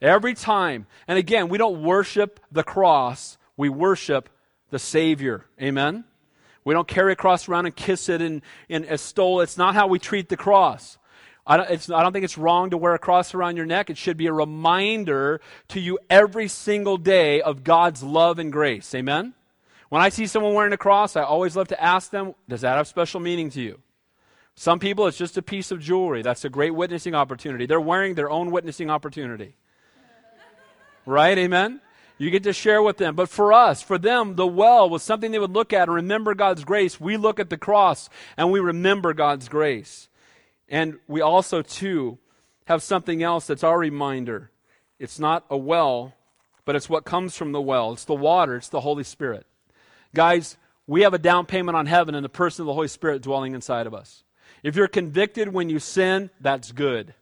[0.00, 4.28] Every time, and again, we don't worship the cross, we worship
[4.70, 5.46] the Savior.
[5.60, 6.04] Amen?
[6.64, 9.40] We don't carry a cross around and kiss it and, and extol.
[9.40, 10.98] It's not how we treat the cross.
[11.46, 13.88] I don't, I don't, think it's wrong to wear a cross around your neck.
[13.88, 18.92] It should be a reminder to you every single day of God's love and grace.
[18.96, 19.32] Amen?
[19.88, 22.76] When I see someone wearing a cross, I always love to ask them, does that
[22.76, 23.80] have special meaning to you?
[24.56, 26.22] Some people, it's just a piece of jewelry.
[26.22, 27.66] That's a great witnessing opportunity.
[27.66, 29.54] They're wearing their own witnessing opportunity.
[31.04, 31.36] Right?
[31.36, 31.80] Amen?
[32.18, 33.14] You get to share with them.
[33.14, 36.34] But for us, for them, the well was something they would look at and remember
[36.34, 36.98] God's grace.
[36.98, 40.08] We look at the cross and we remember God's grace.
[40.68, 42.18] And we also, too,
[42.64, 44.50] have something else that's our reminder.
[44.98, 46.14] It's not a well,
[46.64, 47.92] but it's what comes from the well.
[47.92, 49.46] It's the water, it's the Holy Spirit.
[50.14, 53.20] Guys, we have a down payment on heaven in the person of the Holy Spirit
[53.20, 54.24] dwelling inside of us.
[54.62, 57.14] If you're convicted when you sin, that's good.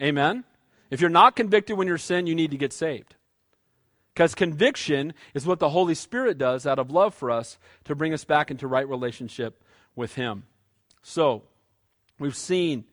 [0.00, 0.44] Amen?
[0.90, 3.16] If you're not convicted when you sin, you need to get saved.
[4.14, 8.14] Because conviction is what the Holy Spirit does out of love for us to bring
[8.14, 9.62] us back into right relationship
[9.94, 10.44] with Him.
[11.02, 11.42] So,
[12.18, 12.84] we've seen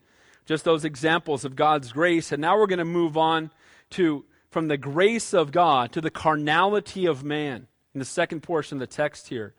[0.46, 3.52] just those examples of God's grace, and now we're going to move on
[3.92, 7.68] to from the grace of God to the carnality of man.
[7.94, 9.54] in the second portion of the text here.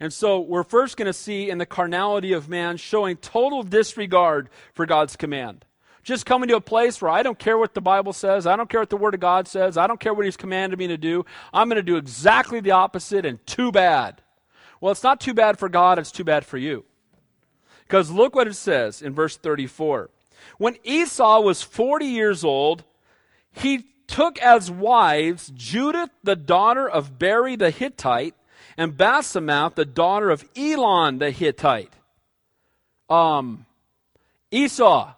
[0.00, 4.48] And so we're first going to see in the carnality of man showing total disregard
[4.72, 5.66] for God's command.
[6.02, 8.70] Just coming to a place where I don't care what the Bible says, I don't
[8.70, 10.96] care what the Word of God says, I don't care what He's commanded me to
[10.96, 11.26] do.
[11.52, 14.22] I'm going to do exactly the opposite, and too bad.
[14.80, 16.86] Well, it's not too bad for God, it's too bad for you.
[17.82, 20.08] Because look what it says in verse 34.
[20.56, 22.84] When Esau was 40 years old,
[23.52, 28.34] he took as wives Judith, the daughter of Beeri the Hittite,
[28.80, 31.92] and Basemath, the daughter of Elon the Hittite.
[33.10, 33.66] Um,
[34.50, 35.12] Esau,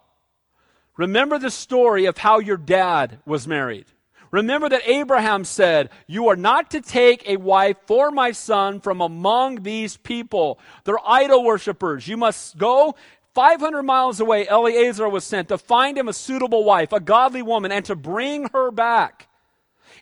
[0.97, 3.85] remember the story of how your dad was married.
[4.31, 8.99] Remember that Abraham said, You are not to take a wife for my son from
[8.99, 10.59] among these people.
[10.83, 12.05] They're idol worshippers.
[12.05, 12.95] You must go
[13.33, 14.45] 500 miles away.
[14.45, 18.49] Eliezer was sent to find him a suitable wife, a godly woman, and to bring
[18.51, 19.29] her back.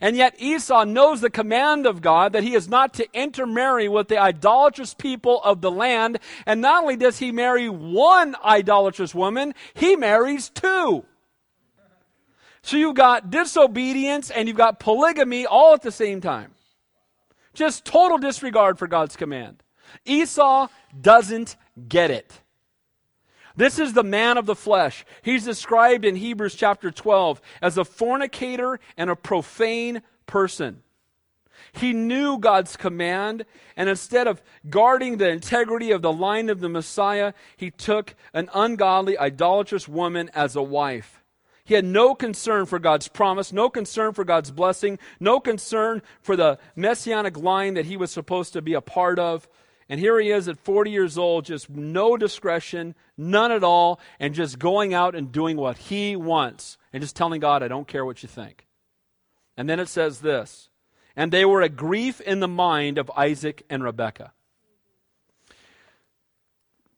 [0.02, 4.08] And yet Esau knows the command of God that he is not to intermarry with
[4.08, 6.18] the idolatrous people of the land.
[6.48, 11.06] And not only does he marry one idolatrous woman, he marries two.
[12.64, 16.54] So you've got disobedience and you've got polygamy all at the same time.
[17.54, 19.62] Just total disregard for God's command.
[20.06, 20.68] Esau
[21.00, 22.41] doesn't get it.
[23.62, 25.06] This is the man of the flesh.
[25.22, 30.82] He's described in Hebrews chapter 12 as a fornicator and a profane person.
[31.72, 33.46] He knew God's command,
[33.78, 38.50] and instead of guarding the integrity of the line of the Messiah, he took an
[38.52, 41.24] ungodly, idolatrous woman as a wife.
[41.64, 46.36] He had no concern for God's promise, no concern for God's blessing, no concern for
[46.36, 49.48] the messianic line that he was supposed to be a part of.
[49.92, 54.34] And here he is at 40 years old, just no discretion, none at all, and
[54.34, 58.06] just going out and doing what he wants and just telling God, I don't care
[58.06, 58.68] what you think.
[59.58, 60.70] And then it says this
[61.18, 64.32] And they were a grief in the mind of Isaac and Rebekah.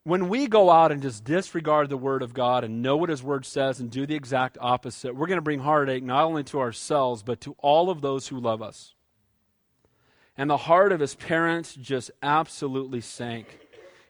[0.03, 3.23] When we go out and just disregard the Word of God and know what His
[3.23, 6.59] Word says and do the exact opposite, we're going to bring heartache not only to
[6.59, 8.93] ourselves, but to all of those who love us.
[10.37, 13.59] And the heart of his parents just absolutely sank.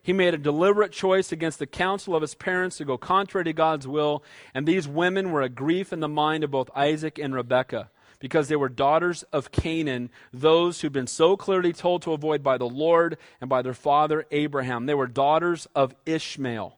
[0.02, 3.54] He made a deliberate choice against the counsel of his parents to go contrary to
[3.54, 7.34] God's will, and these women were a grief in the mind of both Isaac and
[7.34, 12.42] Rebekah because they were daughters of Canaan, those who'd been so clearly told to avoid
[12.42, 14.86] by the Lord and by their father Abraham.
[14.86, 16.78] They were daughters of Ishmael.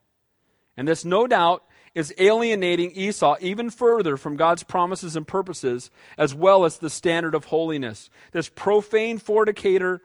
[0.75, 1.63] And this, no doubt,
[1.95, 7.34] is alienating Esau even further from God's promises and purposes, as well as the standard
[7.34, 8.10] of holiness.
[8.34, 10.01] This profane fornicator,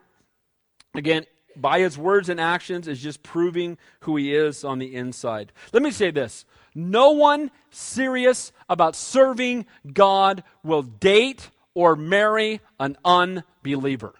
[0.95, 1.25] again,
[1.55, 5.51] by his words and actions, is just proving who he is on the inside.
[5.73, 12.97] Let me say this no one serious about serving God will date or marry an
[13.03, 14.13] unbeliever.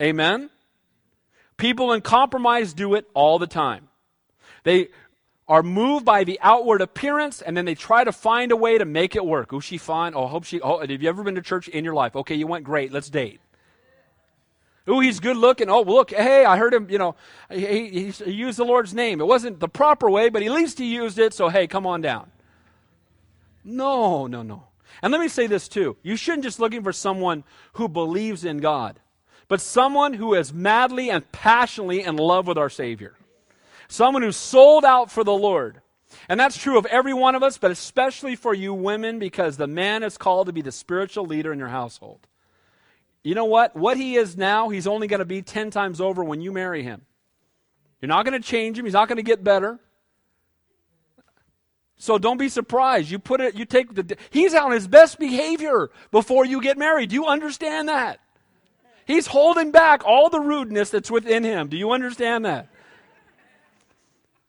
[0.00, 0.48] Amen?
[1.58, 3.88] People in compromise do it all the time.
[4.64, 4.88] They
[5.48, 8.84] are moved by the outward appearance and then they try to find a way to
[8.84, 9.52] make it work.
[9.52, 10.14] Oh, she fine.
[10.14, 10.60] Oh, I hope she.
[10.60, 12.14] Oh, have you ever been to church in your life?
[12.14, 12.92] Okay, you went great.
[12.92, 13.40] Let's date.
[14.86, 15.68] Oh, he's good looking.
[15.68, 17.14] Oh, look, hey, I heard him, you know,
[17.50, 19.20] he, he, he used the Lord's name.
[19.20, 22.00] It wasn't the proper way, but at least he used it, so hey, come on
[22.00, 22.30] down.
[23.62, 24.64] No, no, no.
[25.02, 25.98] And let me say this too.
[26.02, 28.98] You shouldn't just looking for someone who believes in God,
[29.46, 33.14] but someone who is madly and passionately in love with our Savior
[33.88, 35.80] someone who's sold out for the Lord.
[36.28, 39.66] And that's true of every one of us, but especially for you women, because the
[39.66, 42.26] man is called to be the spiritual leader in your household.
[43.22, 43.76] You know what?
[43.76, 46.82] What he is now, he's only going to be 10 times over when you marry
[46.82, 47.02] him.
[48.00, 49.78] You're not going to change him, he's not going to get better.
[52.00, 53.10] So don't be surprised.
[53.10, 57.10] You put it, you take the, he's on his best behavior before you get married.
[57.10, 58.20] Do you understand that?
[59.04, 61.68] He's holding back all the rudeness that's within him.
[61.68, 62.68] Do you understand that?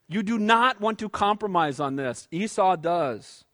[0.10, 2.28] You do not want to compromise on this.
[2.32, 3.46] Esau does.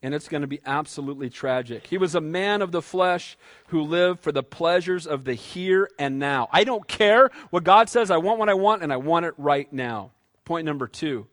[0.00, 1.86] And it's going to be absolutely tragic.
[1.86, 3.36] He was a man of the flesh
[3.68, 6.48] who lived for the pleasures of the here and now.
[6.52, 8.10] I don't care what God says.
[8.10, 10.12] I want what I want, and I want it right now.
[10.44, 11.26] Point number two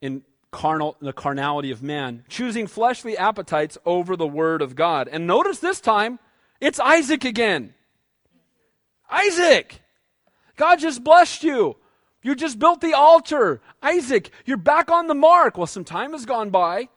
[0.00, 5.08] in carnal, the carnality of man, choosing fleshly appetites over the word of God.
[5.08, 6.18] And notice this time,
[6.60, 7.74] it's Isaac again.
[9.10, 9.82] Isaac!
[10.56, 11.76] God just blessed you.
[12.22, 13.60] You just built the altar.
[13.82, 15.56] Isaac, you're back on the mark.
[15.56, 16.88] Well, some time has gone by,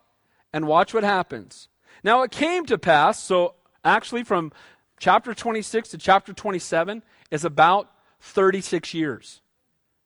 [0.51, 1.67] and watch what happens.
[2.03, 4.51] Now, it came to pass, so actually from
[4.99, 9.41] chapter 26 to chapter 27 is about 36 years.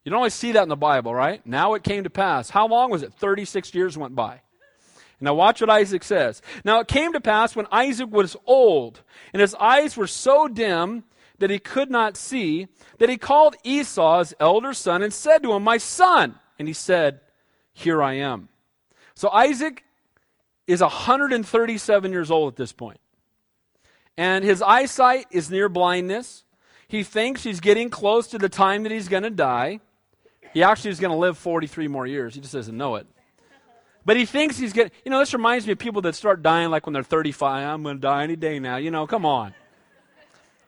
[0.03, 1.45] You don't always see that in the Bible, right?
[1.45, 2.49] Now it came to pass.
[2.49, 3.13] How long was it?
[3.13, 4.41] 36 years went by.
[5.21, 6.41] Now, watch what Isaac says.
[6.65, 9.01] Now, it came to pass when Isaac was old,
[9.33, 11.05] and his eyes were so dim
[11.39, 12.67] that he could not see
[12.99, 16.35] that he called Esau his elder son and said to him, My son.
[16.57, 17.19] And he said,
[17.73, 18.49] Here I am.
[19.15, 19.83] So Isaac
[20.67, 22.99] is 137 years old at this point.
[24.17, 26.43] And his eyesight is near blindness.
[26.87, 29.79] He thinks he's getting close to the time that he's going to die.
[30.53, 32.35] He actually is going to live 43 more years.
[32.35, 33.07] He just doesn't know it.
[34.05, 36.69] But he thinks he's getting, you know, this reminds me of people that start dying
[36.69, 37.67] like when they're 35.
[37.67, 38.77] I'm going to die any day now.
[38.77, 39.53] You know, come on.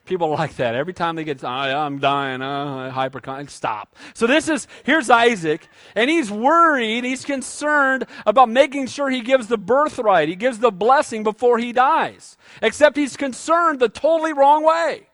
[0.07, 0.73] People like that.
[0.73, 3.49] Every time they get, I'm dying, uh, hypercon.
[3.49, 3.95] Stop.
[4.13, 9.47] So this is, here's Isaac, and he's worried, he's concerned about making sure he gives
[9.47, 12.37] the birthright, he gives the blessing before he dies.
[12.61, 15.09] Except he's concerned the totally wrong way.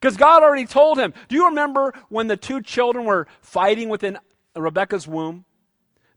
[0.00, 1.12] Because God already told him.
[1.28, 4.18] Do you remember when the two children were fighting within
[4.54, 5.44] Rebecca's womb?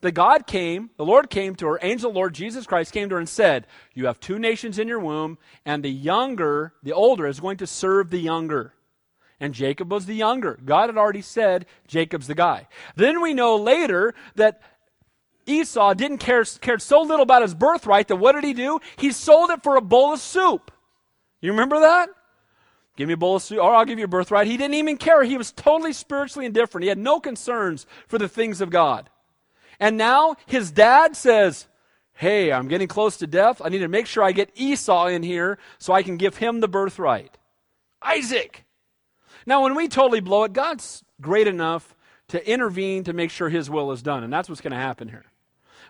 [0.01, 3.19] That God came, the Lord came to her, angel Lord Jesus Christ came to her
[3.19, 7.39] and said, You have two nations in your womb, and the younger, the older, is
[7.39, 8.73] going to serve the younger.
[9.39, 10.59] And Jacob was the younger.
[10.63, 12.67] God had already said, Jacob's the guy.
[12.95, 14.61] Then we know later that
[15.47, 18.79] Esau didn't care cared so little about his birthright that what did he do?
[18.97, 20.71] He sold it for a bowl of soup.
[21.41, 22.09] You remember that?
[22.95, 24.45] Give me a bowl of soup, or I'll give you a birthright.
[24.45, 25.23] He didn't even care.
[25.23, 26.83] He was totally spiritually indifferent.
[26.83, 29.09] He had no concerns for the things of God.
[29.81, 31.67] And now his dad says,
[32.13, 33.61] Hey, I'm getting close to death.
[33.65, 36.59] I need to make sure I get Esau in here so I can give him
[36.59, 37.35] the birthright.
[37.99, 38.63] Isaac.
[39.47, 41.95] Now, when we totally blow it, God's great enough
[42.27, 44.23] to intervene to make sure his will is done.
[44.23, 45.25] And that's what's going to happen here.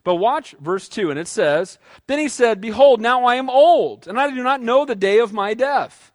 [0.05, 1.77] But watch verse 2, and it says,
[2.07, 5.19] Then he said, Behold, now I am old, and I do not know the day
[5.19, 6.10] of my death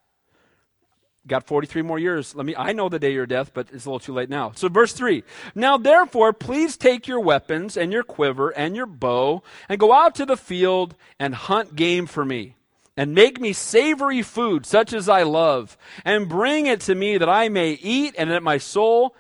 [1.27, 2.35] got 43 more years.
[2.35, 4.31] Let me, I know the day of your death, but it's a little too late
[4.31, 4.53] now.
[4.55, 5.25] So verse 3.
[5.55, 10.15] Now therefore, please take your weapons and your quiver and your bow and go out
[10.17, 12.57] to the field and hunt game for me
[12.97, 17.29] and make me savory food such as I love and bring it to me that
[17.29, 19.15] I may eat and that my soul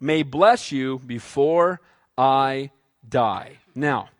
[0.00, 1.80] may bless you before
[2.16, 2.70] I
[3.08, 3.58] die.
[3.74, 4.10] Now,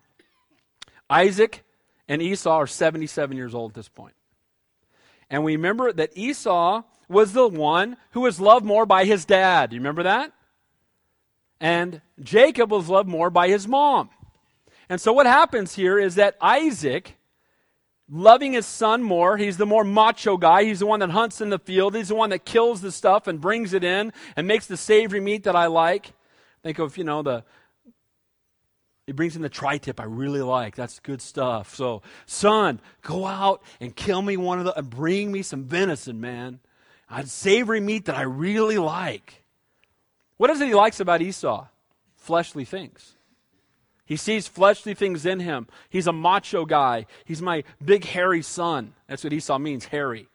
[1.09, 1.63] Isaac
[2.07, 4.15] and Esau are 77 years old at this point.
[5.29, 9.73] And we remember that Esau was the one who was loved more by his dad.
[9.73, 10.31] You remember that?
[11.59, 14.09] And Jacob was loved more by his mom.
[14.87, 17.17] And so what happens here is that Isaac,
[18.09, 20.63] loving his son more, he's the more macho guy.
[20.63, 21.95] He's the one that hunts in the field.
[21.95, 25.19] He's the one that kills the stuff and brings it in and makes the savory
[25.19, 26.13] meat that I like.
[26.63, 27.43] Think of, you know, the,
[29.05, 30.75] he brings in the tri tip I really like.
[30.75, 31.75] That's good stuff.
[31.75, 36.21] So, son, go out and kill me one of the, and bring me some venison,
[36.21, 36.59] man.
[37.09, 39.43] I savory meat that I really like.
[40.37, 41.67] What is it he likes about Esau?
[42.15, 43.15] Fleshly things.
[44.05, 45.67] He sees fleshly things in him.
[45.89, 47.05] He's a macho guy.
[47.25, 48.93] He's my big hairy son.
[49.07, 50.27] That's what Esau means, hairy.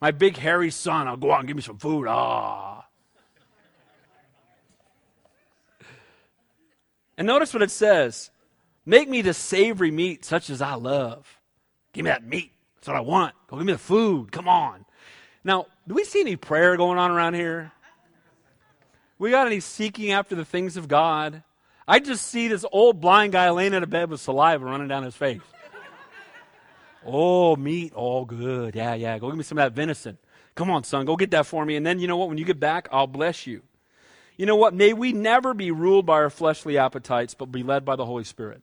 [0.00, 1.06] My big hairy son.
[1.06, 2.06] I'll go out and give me some food.
[2.08, 2.86] Ah.
[7.16, 8.30] And notice what it says
[8.86, 11.38] Make me the savory meat such as I love.
[11.92, 12.52] Give me that meat.
[12.76, 13.34] That's what I want.
[13.46, 14.32] Go give me the food.
[14.32, 14.86] Come on.
[15.42, 17.72] Now, do we see any prayer going on around here?
[19.18, 21.42] We got any seeking after the things of God?
[21.86, 25.02] I just see this old blind guy laying in a bed with saliva running down
[25.02, 25.40] his face.
[27.04, 28.74] oh, meat, all good.
[28.74, 29.18] Yeah, yeah.
[29.18, 30.18] Go give me some of that venison.
[30.54, 31.76] Come on, son, go get that for me.
[31.76, 32.28] And then you know what?
[32.28, 33.62] When you get back, I'll bless you.
[34.36, 34.72] You know what?
[34.72, 38.24] May we never be ruled by our fleshly appetites, but be led by the Holy
[38.24, 38.62] Spirit.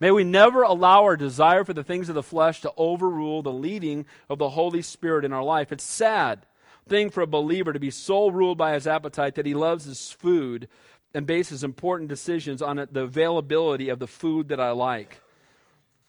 [0.00, 3.52] May we never allow our desire for the things of the flesh to overrule the
[3.52, 5.72] leading of the Holy Spirit in our life.
[5.72, 6.46] It's sad
[6.88, 10.10] thing for a believer to be so ruled by his appetite that he loves his
[10.10, 10.68] food
[11.14, 15.20] and bases important decisions on the availability of the food that I like.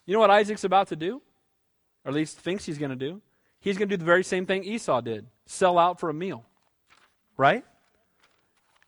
[0.06, 1.22] You know what Isaac's about to do?
[2.06, 3.22] Or at least thinks he's going to do?
[3.60, 6.46] He's going to do the very same thing Esau did sell out for a meal.
[7.38, 7.66] Right?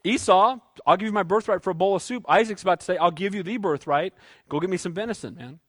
[0.03, 2.25] Esau, I'll give you my birthright for a bowl of soup.
[2.27, 4.13] Isaac's about to say, I'll give you the birthright.
[4.49, 5.59] Go get me some venison, man.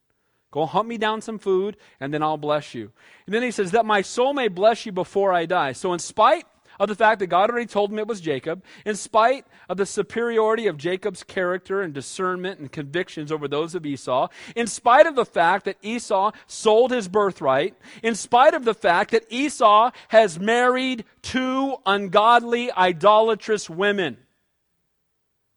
[0.50, 2.92] Go hunt me down some food, and then I'll bless you.
[3.26, 5.72] And then he says, That my soul may bless you before I die.
[5.72, 6.44] So, in spite
[6.78, 9.86] of the fact that God already told him it was Jacob, in spite of the
[9.86, 15.14] superiority of Jacob's character and discernment and convictions over those of Esau, in spite of
[15.14, 20.38] the fact that Esau sold his birthright, in spite of the fact that Esau has
[20.38, 24.18] married two ungodly, idolatrous women,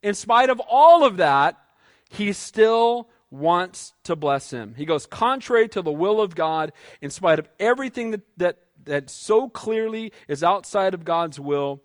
[0.06, 1.58] in spite of all of that,
[2.08, 4.74] he still wants to bless him.
[4.76, 9.10] He goes contrary to the will of God, in spite of everything that, that, that
[9.10, 11.82] so clearly is outside of God's will,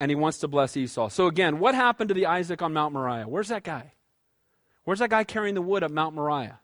[0.00, 1.10] and he wants to bless Esau.
[1.10, 3.28] So, again, what happened to the Isaac on Mount Moriah?
[3.28, 3.92] Where's that guy?
[4.84, 6.60] Where's that guy carrying the wood at Mount Moriah?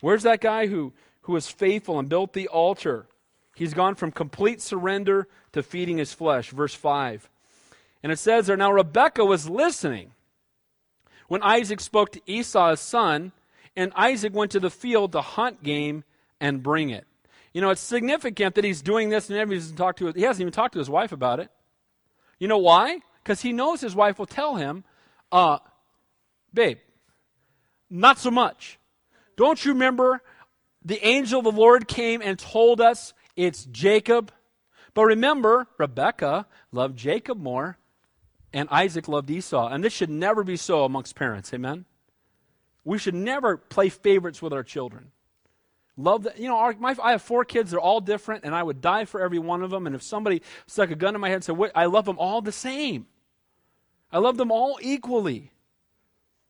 [0.00, 3.08] Where's that guy who, who was faithful and built the altar
[3.54, 6.50] He's gone from complete surrender to feeding his flesh.
[6.50, 7.28] Verse 5.
[8.02, 10.12] And it says there, Now Rebekah was listening
[11.28, 13.32] when Isaac spoke to Esau, his son,
[13.76, 16.04] and Isaac went to the field to hunt game
[16.40, 17.06] and bring it.
[17.54, 20.40] You know, it's significant that he's doing this and he hasn't, talked to, he hasn't
[20.42, 21.50] even talked to his wife about it.
[22.38, 23.00] You know why?
[23.22, 24.84] Because he knows his wife will tell him,
[25.30, 25.58] uh,
[26.52, 26.78] babe,
[27.88, 28.78] not so much.
[29.36, 30.22] Don't you remember
[30.84, 34.32] the angel of the Lord came and told us it's Jacob?
[34.94, 37.78] But remember, Rebecca loved Jacob more,
[38.52, 39.68] and Isaac loved Esau.
[39.68, 41.52] And this should never be so amongst parents.
[41.54, 41.84] Amen?
[42.84, 45.12] We should never play favorites with our children.
[45.96, 46.38] Love that.
[46.38, 47.70] You know, our, my, I have four kids.
[47.70, 49.86] They're all different, and I would die for every one of them.
[49.86, 52.40] And if somebody stuck a gun in my head and said, I love them all
[52.40, 53.06] the same,
[54.10, 55.52] I love them all equally.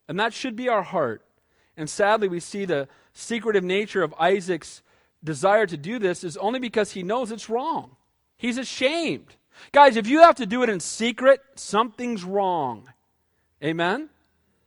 [0.09, 1.23] And that should be our heart.
[1.77, 4.83] And sadly, we see the secretive nature of Isaac's
[5.25, 7.97] desire to do this is only because he knows it's wrong.
[8.37, 9.37] He's ashamed.
[9.73, 12.89] Guys, if you have to do it in secret, something's wrong.
[13.63, 14.09] Amen?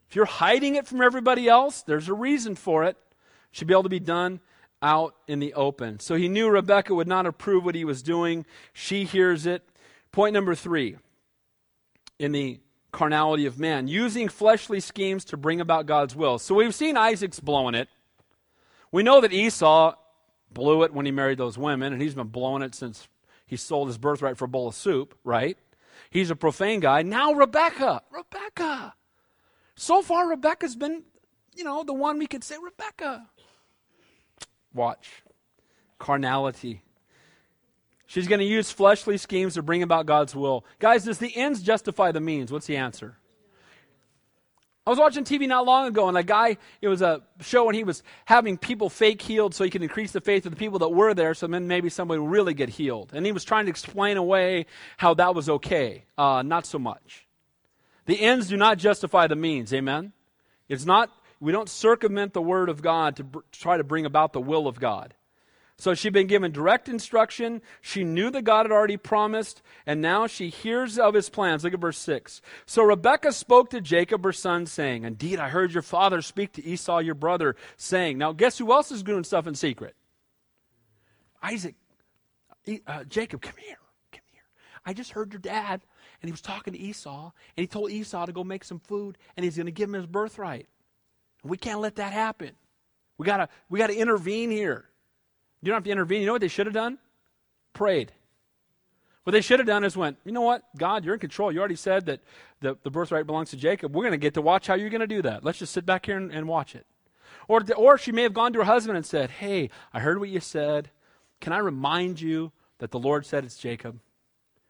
[0.10, 2.98] If you're hiding it from everybody else, there's a reason for it.
[3.52, 4.40] should be able to be done
[4.82, 6.00] out in the open.
[6.00, 8.46] So he knew Rebecca would not approve what he was doing.
[8.72, 9.68] She hears it.
[10.12, 10.98] Point number three
[12.18, 12.60] in the
[12.92, 16.40] carnality of man, using fleshly schemes to bring about God's will.
[16.40, 17.90] So we've seen Isaac's blowing it.
[18.90, 19.96] We know that Esau
[20.54, 23.08] blew it when he married those women, and he's been blowing it since
[23.46, 25.58] he sold his birthright for a bowl of soup, right?
[26.10, 27.02] He's a profane guy.
[27.02, 28.94] Now Rebecca, Rebecca.
[29.76, 31.04] So far, Rebecca's been,
[31.56, 33.28] you know, the one we could say, Rebecca.
[34.74, 35.24] Watch.
[36.00, 36.82] Carnality.
[38.08, 40.66] She's going to use fleshly schemes to bring about God's will.
[40.80, 42.52] Guys, does the ends justify the means?
[42.52, 43.18] What's the answer?
[44.88, 47.74] I was watching TV not long ago, and a guy, it was a show when
[47.74, 50.78] he was having people fake healed so he could increase the faith of the people
[50.80, 53.12] that were there, so then maybe somebody would really get healed.
[53.12, 54.68] And he was trying to explain away
[54.98, 56.06] how that was okay.
[56.20, 57.26] Uh, not so much.
[58.06, 59.74] The ends do not justify the means.
[59.74, 60.14] Amen?
[60.70, 61.10] It's not,
[61.40, 64.68] we don't circumvent the word of God to br- try to bring about the will
[64.68, 65.16] of God.
[65.78, 67.62] So she'd been given direct instruction.
[67.82, 71.64] She knew that God had already promised, and now she hears of his plans.
[71.64, 72.42] Look at verse 6.
[72.66, 76.66] So Rebekah spoke to Jacob, her son, saying, Indeed, I heard your father speak to
[76.66, 79.96] Esau, your brother, saying, Now, guess who else is doing stuff in secret?
[81.44, 81.76] Isaac.
[82.88, 83.78] Uh, Jacob, come here.
[84.14, 84.44] Come here.
[84.86, 85.82] I just heard your dad,
[86.22, 89.18] and he was talking to Esau, and he told Esau to go make some food,
[89.36, 90.68] and he's going to give him his birthright.
[91.44, 92.52] We can't let that happen.
[93.18, 94.90] We got to we got to intervene here.
[95.66, 96.22] You don't have to intervene.
[96.22, 97.00] You know what they should have done?
[97.74, 98.12] Prayed.
[99.24, 100.64] What they should have done is went, you know what?
[100.78, 101.52] God, you're in control.
[101.52, 102.20] You already said that
[102.62, 103.96] the, the birthright belongs to Jacob.
[103.96, 105.44] We're going to get to watch how you're going to do that.
[105.44, 106.86] Let's just sit back here and, and watch it.
[107.48, 110.30] Or, or she may have gone to her husband and said, Hey, I heard what
[110.30, 110.92] you said.
[111.42, 114.00] Can I remind you that the Lord said it's Jacob?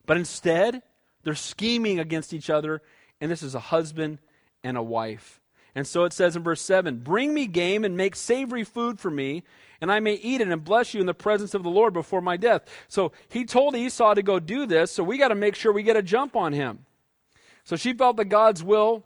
[0.05, 0.81] But instead,
[1.23, 2.81] they're scheming against each other,
[3.19, 4.19] and this is a husband
[4.63, 5.41] and a wife.
[5.75, 9.11] And so it says in verse 7 Bring me game and make savory food for
[9.11, 9.43] me,
[9.81, 12.21] and I may eat it and bless you in the presence of the Lord before
[12.21, 12.63] my death.
[12.87, 15.83] So he told Esau to go do this, so we got to make sure we
[15.83, 16.85] get a jump on him.
[17.65, 19.03] So she felt that God's will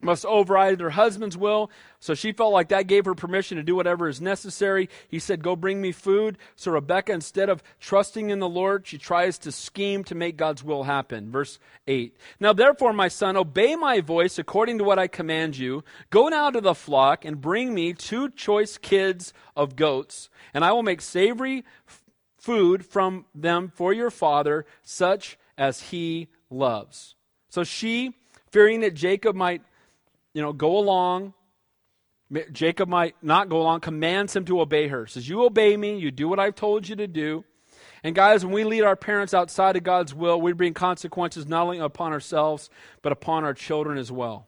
[0.00, 1.70] must override her husband's will.
[1.98, 4.88] So she felt like that gave her permission to do whatever is necessary.
[5.08, 6.38] He said, Go bring me food.
[6.54, 10.62] So Rebecca, instead of trusting in the Lord, she tries to scheme to make God's
[10.62, 11.32] will happen.
[11.32, 12.16] Verse 8.
[12.38, 15.82] Now therefore, my son, obey my voice according to what I command you.
[16.10, 20.70] Go now to the flock and bring me two choice kids of goats, and I
[20.72, 22.04] will make savory f-
[22.36, 27.16] food from them for your father, such as he loves.
[27.48, 28.14] So she,
[28.50, 29.62] fearing that Jacob might
[30.38, 31.34] you know, go along.
[32.52, 35.04] Jacob might not go along, commands him to obey her.
[35.08, 37.44] Says, You obey me, you do what I've told you to do.
[38.04, 41.64] And guys, when we lead our parents outside of God's will, we bring consequences not
[41.64, 42.70] only upon ourselves,
[43.02, 44.46] but upon our children as well.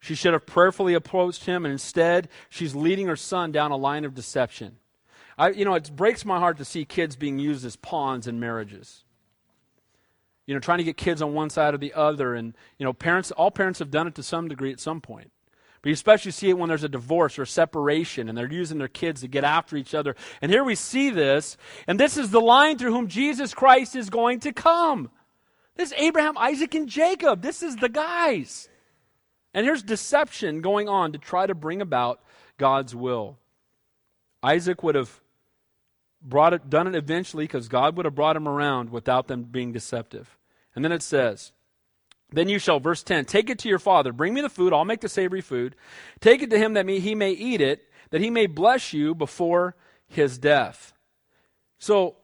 [0.00, 4.04] She should have prayerfully approached him, and instead, she's leading her son down a line
[4.04, 4.76] of deception.
[5.38, 8.38] I, you know, it breaks my heart to see kids being used as pawns in
[8.38, 9.04] marriages
[10.50, 12.34] you know, trying to get kids on one side or the other.
[12.34, 15.30] And, you know, parents, all parents have done it to some degree at some point.
[15.80, 18.78] But you especially see it when there's a divorce or a separation and they're using
[18.78, 20.16] their kids to get after each other.
[20.42, 24.10] And here we see this, and this is the line through whom Jesus Christ is
[24.10, 25.12] going to come.
[25.76, 27.42] This is Abraham, Isaac, and Jacob.
[27.42, 28.68] This is the guys.
[29.54, 32.20] And here's deception going on to try to bring about
[32.58, 33.38] God's will.
[34.42, 35.20] Isaac would have
[36.20, 39.70] brought it, done it eventually because God would have brought him around without them being
[39.70, 40.36] deceptive.
[40.74, 41.52] And then it says,
[42.30, 44.12] Then you shall, verse 10, take it to your father.
[44.12, 44.72] Bring me the food.
[44.72, 45.76] I'll make the savory food.
[46.20, 49.74] Take it to him that he may eat it, that he may bless you before
[50.08, 50.92] his death.
[51.78, 52.16] So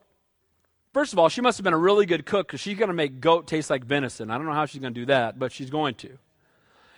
[0.97, 2.93] First of all, she must have been a really good cook because she's going to
[2.93, 4.31] make goat taste like venison.
[4.31, 6.17] I don't know how she's going to do that, but she's going to.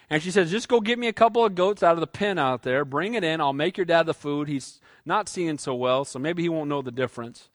[0.10, 2.39] And she says, Just go get me a couple of goats out of the pen
[2.39, 3.41] out there, bring it in.
[3.41, 4.47] I'll make your dad the food.
[4.47, 7.50] He's not seeing so well, so maybe he won't know the difference.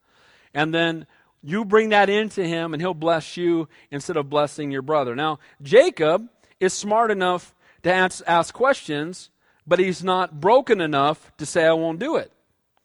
[0.53, 1.07] And then
[1.45, 5.15] you bring that into him, and he'll bless you instead of blessing your brother.
[5.15, 6.29] Now, Jacob
[6.59, 9.31] is smart enough to ask, ask questions,
[9.67, 12.33] but he's not broken enough to say, I won't do it.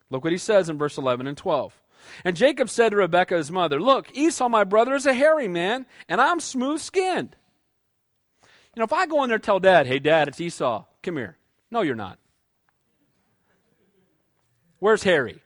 [0.10, 1.74] Look what he says in verse 11 and 12.
[2.26, 5.86] And Jacob said to Rebekah, his mother, Look, Esau, my brother, is a hairy man,
[6.10, 7.36] and I'm smooth skinned.
[8.76, 11.16] You know, if I go in there and tell dad, Hey, dad, it's Esau, come
[11.18, 11.38] here.
[11.72, 12.20] No, you're not.
[14.80, 15.42] Where's Harry?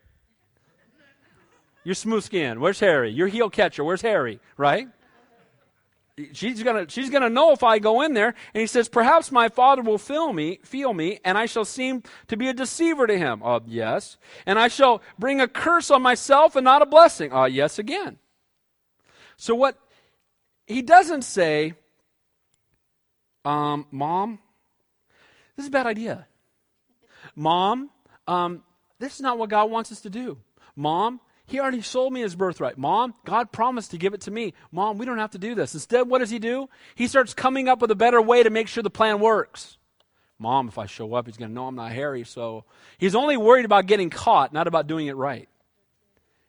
[1.84, 2.60] You're smooth skin.
[2.60, 3.12] Where's Harry?
[3.12, 3.84] You're heel catcher.
[3.84, 4.40] Where's Harry?
[4.58, 4.88] Right?
[6.32, 8.36] she's gonna she's gonna know if I go in there.
[8.54, 12.04] And he says, perhaps my father will feel me, feel me, and I shall seem
[12.28, 13.42] to be a deceiver to him.
[13.44, 14.18] Uh, yes.
[14.46, 17.34] And I shall bring a curse on myself and not a blessing.
[17.34, 18.20] Uh, yes, again.
[19.38, 19.78] So what
[20.68, 21.74] he doesn't say,
[23.44, 24.40] um, mom,
[25.56, 26.28] this is a bad idea.
[27.36, 27.90] Mom,
[28.28, 28.64] um,
[29.00, 30.38] this is not what God wants us to do.
[30.76, 31.20] Mom,
[31.54, 32.80] he already sold me his birthright.
[32.80, 34.56] Mom, God promised to give it to me.
[34.72, 35.76] Mom, we don't have to do this.
[35.76, 36.68] Instead, what does he do?
[36.96, 39.78] He starts coming up with a better way to make sure the plan works.
[40.40, 42.24] Mom, if I show up, he's going to know I'm not Harry.
[42.24, 42.66] So
[42.98, 45.48] he's only worried about getting caught, not about doing it right.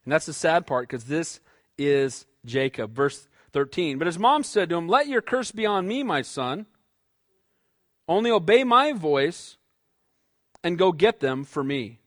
[0.06, 1.38] And that's the sad part because this
[1.76, 2.94] is Jacob.
[2.94, 3.98] Verse 13.
[3.98, 6.64] But his mom said to him, Let your curse be on me, my son.
[8.08, 9.58] Only obey my voice
[10.62, 11.98] and go get them for me.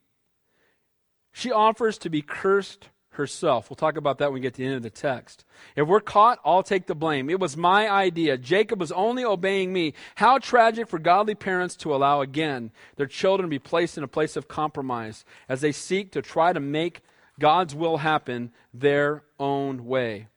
[1.32, 3.68] She offers to be cursed herself.
[3.68, 5.44] We'll talk about that when we get to the end of the text.
[5.74, 7.28] If we're caught, I'll take the blame.
[7.28, 8.38] It was my idea.
[8.38, 9.94] Jacob was only obeying me.
[10.14, 14.08] How tragic for godly parents to allow again their children to be placed in a
[14.08, 17.00] place of compromise as they seek to try to make
[17.40, 20.28] God's will happen their own way.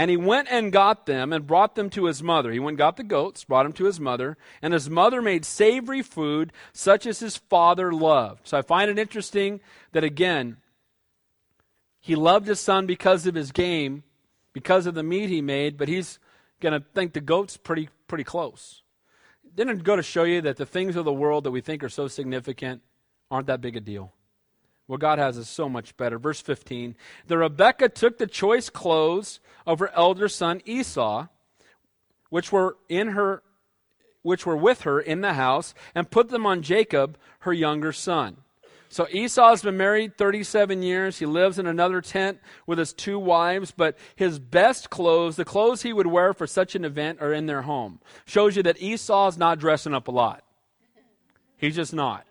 [0.00, 2.50] And he went and got them and brought them to his mother.
[2.52, 5.44] He went and got the goats, brought them to his mother, and his mother made
[5.44, 8.48] savory food such as his father loved.
[8.48, 9.60] So I find it interesting
[9.92, 10.56] that again,
[12.00, 14.02] he loved his son because of his game,
[14.54, 16.18] because of the meat he made, but he's
[16.60, 18.80] going to think the goat's pretty pretty close.
[19.54, 21.90] Didn't go to show you that the things of the world that we think are
[21.90, 22.80] so significant
[23.30, 24.14] aren't that big a deal?
[24.90, 26.18] What God has is so much better.
[26.18, 26.96] Verse 15
[27.28, 31.28] The Rebekah took the choice clothes of her elder son Esau,
[32.28, 33.44] which were in her
[34.22, 38.38] which were with her in the house, and put them on Jacob, her younger son.
[38.88, 41.20] So Esau has been married 37 years.
[41.20, 45.82] He lives in another tent with his two wives, but his best clothes, the clothes
[45.82, 48.00] he would wear for such an event, are in their home.
[48.24, 50.42] Shows you that Esau's not dressing up a lot.
[51.56, 52.26] He's just not.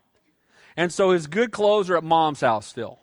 [0.77, 2.99] And so his good clothes are at mom's house still.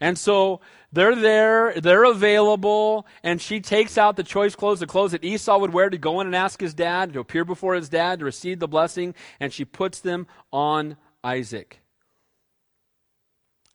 [0.00, 0.60] And so
[0.92, 5.58] they're there, they're available, and she takes out the choice clothes, the clothes that Esau
[5.58, 8.24] would wear to go in and ask his dad, to appear before his dad, to
[8.24, 11.80] receive the blessing, and she puts them on Isaac.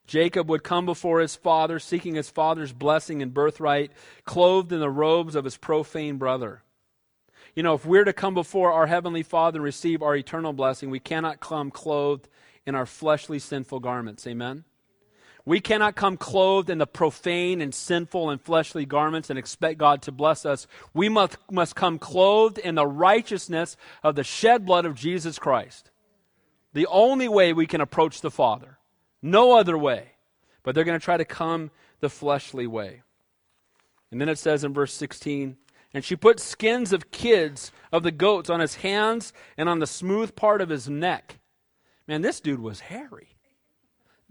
[0.08, 3.92] Jacob would come before his father, seeking his father's blessing and birthright,
[4.26, 6.64] clothed in the robes of his profane brother.
[7.56, 10.90] You know, if we're to come before our Heavenly Father and receive our eternal blessing,
[10.90, 12.28] we cannot come clothed
[12.70, 14.26] in our fleshly sinful garments.
[14.26, 14.64] Amen?
[15.46, 20.04] We cannot come clothed in the profane and sinful and fleshly garments and expect God
[20.04, 20.68] to bless us.
[20.94, 25.90] We must, must come clothed in the righteousness of the shed blood of Jesus Christ.
[26.74, 28.78] The only way we can approach the Father.
[29.22, 30.12] No other way.
[30.62, 33.02] But they're going to try to come the fleshly way.
[34.12, 35.58] And then it says in verse 16,
[35.94, 39.88] and she put skins of kids of the goats on his hands and on the
[39.88, 41.40] smooth part of his neck.
[42.10, 43.36] Man, this dude was hairy.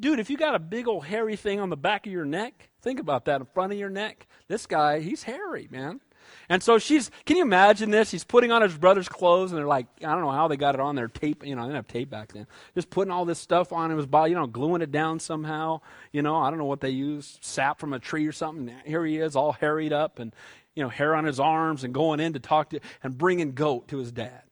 [0.01, 2.71] Dude, if you got a big old hairy thing on the back of your neck,
[2.83, 4.27] think about that in front of your neck.
[4.49, 6.01] This guy, he's hairy, man.
[6.49, 8.11] And so she's, can you imagine this?
[8.11, 10.75] He's putting on his brother's clothes, and they're like, I don't know how they got
[10.75, 12.49] it on there, tape, you know, they didn't have tape back then.
[12.75, 15.81] Just putting all this stuff on his body, you know, gluing it down somehow.
[16.11, 18.75] You know, I don't know what they use, sap from a tree or something.
[18.85, 20.35] Here he is, all harried up, and,
[20.75, 23.87] you know, hair on his arms, and going in to talk to, and bringing goat
[23.89, 24.43] to his dad.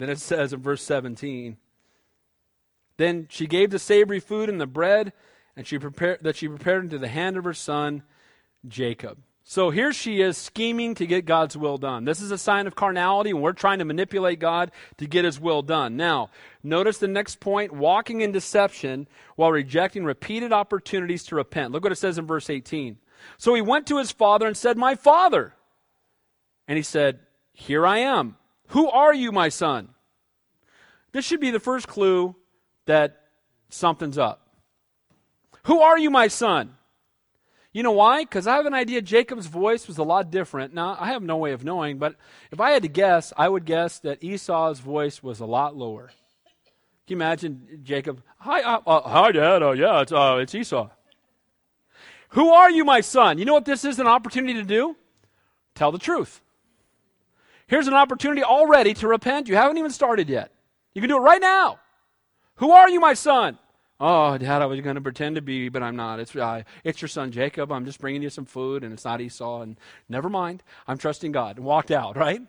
[0.00, 1.58] Then it says in verse 17,
[2.96, 5.12] Then she gave the savory food and the bread,
[5.54, 8.02] and she prepared that she prepared into the hand of her son
[8.66, 9.18] Jacob.
[9.44, 12.06] So here she is scheming to get God's will done.
[12.06, 15.38] This is a sign of carnality, and we're trying to manipulate God to get his
[15.38, 15.98] will done.
[15.98, 16.30] Now,
[16.62, 21.72] notice the next point walking in deception while rejecting repeated opportunities to repent.
[21.72, 22.96] Look what it says in verse 18.
[23.36, 25.52] So he went to his father and said, My father.
[26.66, 27.18] And he said,
[27.52, 28.36] Here I am.
[28.70, 29.88] Who are you, my son?
[31.12, 32.36] This should be the first clue
[32.86, 33.20] that
[33.68, 34.46] something's up.
[35.64, 36.76] Who are you, my son?
[37.72, 38.22] You know why?
[38.22, 40.72] Because I have an idea Jacob's voice was a lot different.
[40.72, 42.14] Now, I have no way of knowing, but
[42.50, 46.06] if I had to guess, I would guess that Esau's voice was a lot lower.
[47.06, 48.22] Can you imagine Jacob?
[48.38, 49.62] Hi, uh, uh, hi, Dad.
[49.64, 50.88] Uh, yeah, it's, uh, it's Esau.
[52.30, 53.38] Who are you, my son?
[53.38, 54.94] You know what this is an opportunity to do?
[55.74, 56.40] Tell the truth.
[57.70, 59.46] Here's an opportunity already to repent.
[59.46, 60.50] You haven't even started yet.
[60.92, 61.78] You can do it right now.
[62.56, 63.60] Who are you, my son?
[64.00, 66.18] Oh, Dad, I was going to pretend to be, but I'm not.
[66.18, 67.70] It's, uh, it's your son Jacob.
[67.70, 69.60] I'm just bringing you some food, and it's not Esau.
[69.60, 69.76] And
[70.08, 70.64] never mind.
[70.88, 71.58] I'm trusting God.
[71.58, 72.42] And walked out, right?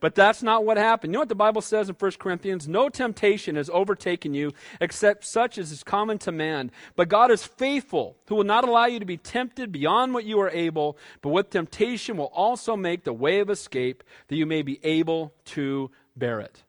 [0.00, 1.12] But that's not what happened.
[1.12, 2.66] You know what the Bible says in 1 Corinthians?
[2.66, 6.70] No temptation has overtaken you except such as is common to man.
[6.96, 10.40] But God is faithful, who will not allow you to be tempted beyond what you
[10.40, 14.62] are able, but with temptation will also make the way of escape that you may
[14.62, 16.64] be able to bear it.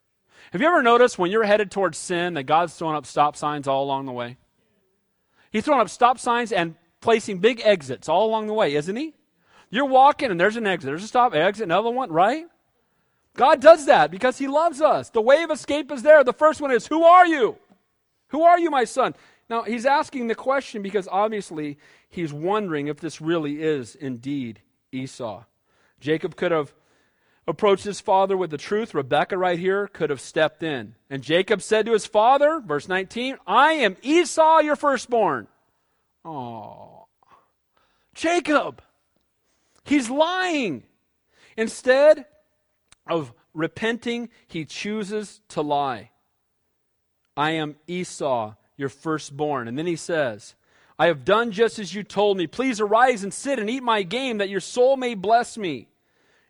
[0.51, 3.67] Have you ever noticed when you're headed towards sin that God's throwing up stop signs
[3.67, 4.35] all along the way?
[5.51, 9.13] He's throwing up stop signs and placing big exits all along the way, isn't he?
[9.69, 10.87] You're walking and there's an exit.
[10.87, 12.45] There's a stop, exit, another one, right?
[13.35, 15.09] God does that because he loves us.
[15.09, 16.23] The way of escape is there.
[16.23, 17.57] The first one is, Who are you?
[18.29, 19.15] Who are you, my son?
[19.49, 21.77] Now, he's asking the question because obviously
[22.09, 24.61] he's wondering if this really is indeed
[24.91, 25.43] Esau.
[25.99, 26.73] Jacob could have
[27.47, 30.95] approached his father with the truth, Rebekah right here could have stepped in.
[31.09, 35.47] And Jacob said to his father, verse 19, I am Esau, your firstborn.
[36.23, 37.07] Oh,
[38.13, 38.81] Jacob,
[39.83, 40.83] he's lying.
[41.57, 42.25] Instead
[43.07, 46.11] of repenting, he chooses to lie.
[47.35, 49.67] I am Esau, your firstborn.
[49.67, 50.55] And then he says,
[50.99, 52.47] I have done just as you told me.
[52.47, 55.87] Please arise and sit and eat my game, that your soul may bless me.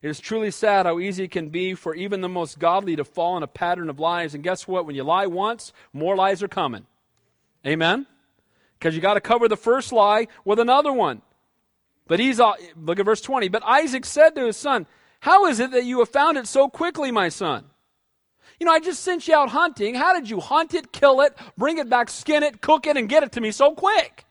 [0.02, 3.04] It is truly sad how easy it can be for even the most godly to
[3.04, 4.34] fall in a pattern of lies.
[4.34, 4.86] And guess what?
[4.86, 6.86] When you lie once, more lies are coming.
[7.66, 8.08] Amen?
[8.78, 11.22] Because you got to cover the first lie with another one.
[12.08, 13.48] But he's, look at verse 20.
[13.50, 14.88] But Isaac said to his son,
[15.22, 17.66] How is it that you have found it so quickly, my son?
[18.60, 19.94] You know, I just sent you out hunting.
[19.94, 23.08] How did you hunt it, kill it, bring it back, skin it, cook it, and
[23.08, 24.26] get it to me so quick?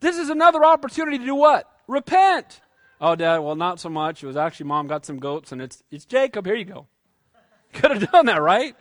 [0.00, 1.70] This is another opportunity to do what?
[1.86, 2.62] Repent.
[3.02, 4.22] Oh, Dad, well, not so much.
[4.22, 6.46] It was actually Mom got some goats, and it's, it's Jacob.
[6.46, 6.86] Here you go.
[7.74, 8.74] Could have done that, right?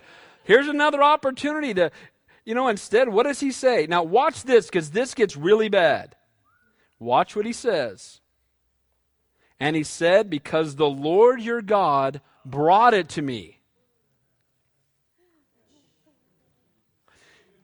[0.46, 1.92] Here's another opportunity to,
[2.46, 3.86] you know, instead, what does he say?
[3.90, 6.16] Now, watch this, because this gets really bad.
[7.00, 8.22] Watch what he says.
[9.64, 13.62] And he said, Because the Lord your God brought it to me.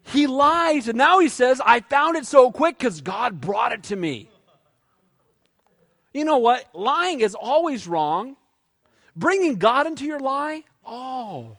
[0.03, 3.83] He lies, and now he says, I found it so quick because God brought it
[3.83, 4.29] to me.
[6.13, 6.63] You know what?
[6.73, 8.37] Lying is always wrong.
[9.13, 11.57] Bringing God into your lie, oh.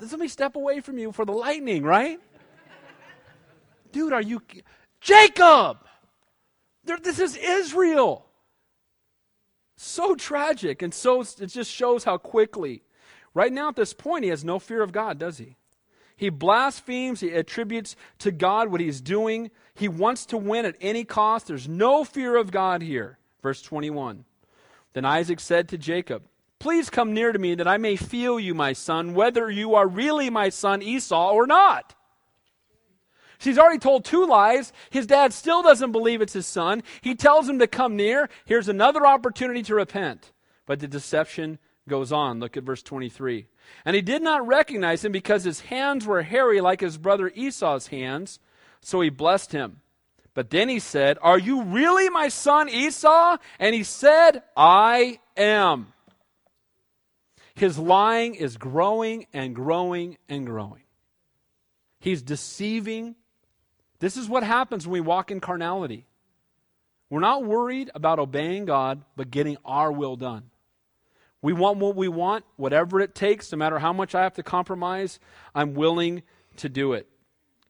[0.00, 2.18] Somebody step away from you for the lightning, right?
[3.92, 4.40] Dude, are you.
[5.02, 5.76] Jacob!
[7.02, 8.31] This is Israel.
[9.84, 12.84] So tragic, and so it just shows how quickly.
[13.34, 15.56] Right now, at this point, he has no fear of God, does he?
[16.14, 19.50] He blasphemes, he attributes to God what he's doing.
[19.74, 21.48] He wants to win at any cost.
[21.48, 23.18] There's no fear of God here.
[23.42, 24.24] Verse 21.
[24.92, 26.22] Then Isaac said to Jacob,
[26.60, 29.88] Please come near to me that I may feel you, my son, whether you are
[29.88, 31.96] really my son Esau or not.
[33.42, 34.72] He's already told two lies.
[34.90, 36.82] His dad still doesn't believe it's his son.
[37.00, 38.28] He tells him to come near.
[38.44, 40.32] Here's another opportunity to repent.
[40.66, 42.40] But the deception goes on.
[42.40, 43.46] Look at verse 23.
[43.84, 47.88] And he did not recognize him because his hands were hairy like his brother Esau's
[47.88, 48.38] hands.
[48.80, 49.80] So he blessed him.
[50.34, 53.36] But then he said, Are you really my son Esau?
[53.58, 55.92] And he said, I am.
[57.54, 60.82] His lying is growing and growing and growing.
[62.00, 63.14] He's deceiving.
[64.02, 66.06] This is what happens when we walk in carnality.
[67.08, 70.50] We're not worried about obeying God, but getting our will done.
[71.40, 74.42] We want what we want, whatever it takes, no matter how much I have to
[74.42, 75.20] compromise,
[75.54, 76.24] I'm willing
[76.56, 77.06] to do it.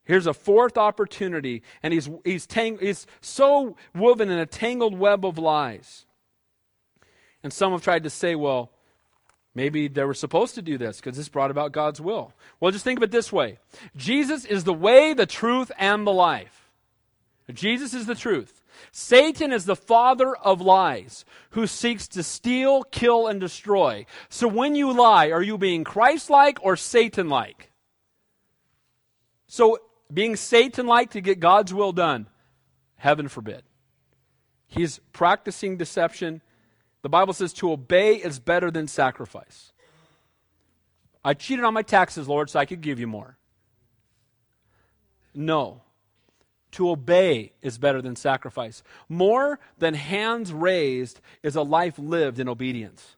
[0.05, 5.27] Here's a fourth opportunity, and he's, he's, tang- he's so woven in a tangled web
[5.27, 6.07] of lies.
[7.43, 8.72] And some have tried to say, well,
[9.55, 12.33] maybe they were supposed to do this because this brought about God's will.
[12.61, 13.59] Well, just think of it this way
[13.97, 16.71] Jesus is the way, the truth, and the life.
[17.53, 18.63] Jesus is the truth.
[18.91, 24.07] Satan is the father of lies who seeks to steal, kill, and destroy.
[24.29, 27.71] So when you lie, are you being Christ like or Satan like?
[29.47, 29.79] So
[30.13, 32.27] being Satan like to get God's will done,
[32.97, 33.63] heaven forbid.
[34.67, 36.41] He's practicing deception.
[37.03, 39.73] The Bible says to obey is better than sacrifice.
[41.25, 43.37] I cheated on my taxes, Lord, so I could give you more.
[45.35, 45.83] No.
[46.73, 48.83] To obey is better than sacrifice.
[49.09, 53.17] More than hands raised is a life lived in obedience.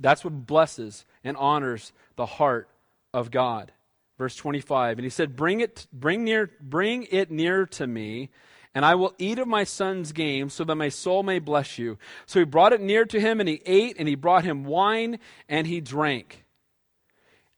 [0.00, 2.68] That's what blesses and honors the heart
[3.12, 3.72] of God.
[4.18, 4.98] Verse 25.
[4.98, 8.30] And he said, Bring it, bring near, bring it near to me,
[8.74, 11.96] and I will eat of my son's game, so that my soul may bless you.
[12.26, 15.20] So he brought it near to him, and he ate, and he brought him wine,
[15.48, 16.44] and he drank.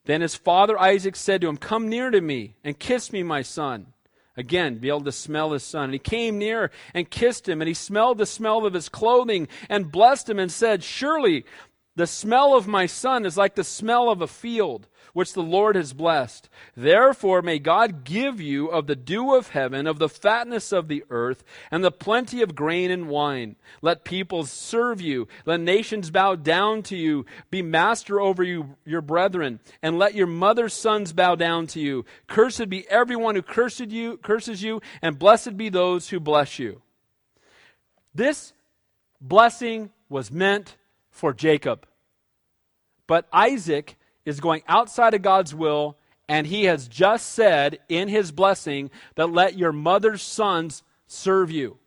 [0.05, 3.43] Then his father Isaac said to him, Come near to me, and kiss me, my
[3.43, 3.95] son.
[4.37, 5.85] Again, be able to smell his son.
[5.85, 9.49] And he came near and kissed him, and he smelled the smell of his clothing,
[9.71, 11.47] and blessed him, and said, Surely
[11.97, 14.87] the smell of my son is like the smell of a field
[15.17, 16.51] which the Lord has blessed.
[16.77, 21.05] Therefore, may God give you of the dew of heaven, of the fatness of the
[21.09, 23.57] earth, and the plenty of grain and wine.
[23.81, 25.27] Let peoples serve you.
[25.47, 27.25] Let nations bow down to you.
[27.51, 32.05] Be master over you, your brethren, and let your mother's sons bow down to you.
[32.27, 36.83] Cursed be everyone who cursed you, curses you, and blessed be those who bless you.
[38.15, 38.53] This
[39.19, 40.77] blessing was meant
[41.11, 41.87] for Jacob.
[43.07, 43.97] But Isaac
[44.27, 45.97] is going outside of God's will,
[46.29, 51.79] and he has just said in his blessing that let your mother's sons serve you.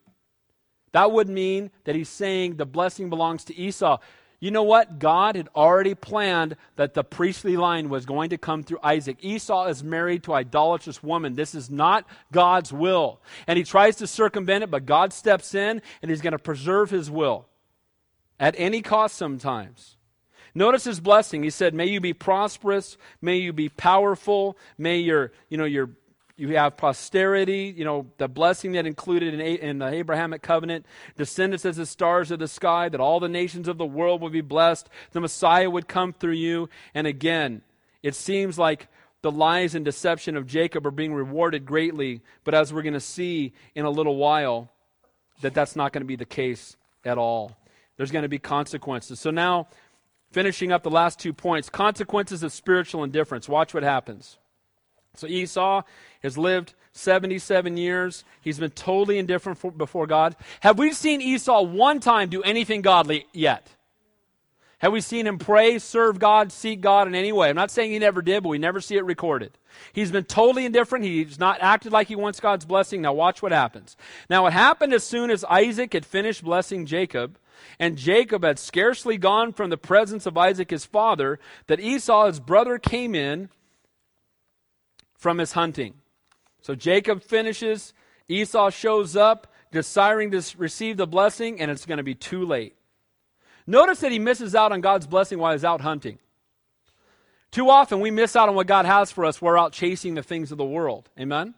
[0.92, 3.98] That would mean that he's saying the blessing belongs to Esau.
[4.40, 4.98] You know what?
[4.98, 9.18] God had already planned that the priestly line was going to come through Isaac.
[9.20, 11.34] Esau is married to idolatrous woman.
[11.34, 13.20] This is not God's will.
[13.46, 16.90] And he tries to circumvent it, but God steps in and he's going to preserve
[16.90, 17.46] his will
[18.40, 19.98] at any cost sometimes.
[20.54, 21.42] Notice his blessing.
[21.42, 25.90] He said, May you be prosperous, may you be powerful, may your, you know, your
[26.40, 30.86] you have posterity, you know, the blessing that included in, in, the Abrahamic covenant,
[31.18, 34.32] descendants as the stars of the sky, that all the nations of the world would
[34.32, 36.70] be blessed, the Messiah would come through you.
[36.94, 37.60] And again,
[38.02, 38.88] it seems like
[39.20, 43.00] the lies and deception of Jacob are being rewarded greatly, but as we're going to
[43.00, 44.70] see in a little while,
[45.42, 46.74] that that's not going to be the case
[47.04, 47.54] at all.
[47.98, 49.20] There's going to be consequences.
[49.20, 49.68] So now
[50.30, 53.48] finishing up the last two points consequences of spiritual indifference.
[53.48, 54.38] Watch what happens.
[55.16, 55.82] So Esau
[56.22, 58.24] has lived 77 years.
[58.40, 60.36] He's been totally indifferent for, before God.
[60.60, 63.68] Have we seen Esau one time do anything godly yet?
[64.78, 67.50] Have we seen him pray, serve God, seek God in any way?
[67.50, 69.58] I'm not saying he never did, but we never see it recorded.
[69.92, 71.04] He's been totally indifferent.
[71.04, 73.02] He's not acted like he wants God's blessing.
[73.02, 73.94] Now watch what happens.
[74.30, 77.36] Now what happened as soon as Isaac had finished blessing Jacob,
[77.78, 82.40] and Jacob had scarcely gone from the presence of Isaac his father, that Esau his
[82.40, 83.48] brother came in
[85.14, 85.94] from his hunting.
[86.62, 87.92] So Jacob finishes,
[88.28, 92.74] Esau shows up, desiring to receive the blessing, and it's going to be too late.
[93.66, 96.18] Notice that he misses out on God's blessing while he's out hunting.
[97.50, 99.42] Too often we miss out on what God has for us.
[99.42, 101.08] We're out chasing the things of the world.
[101.18, 101.54] Amen?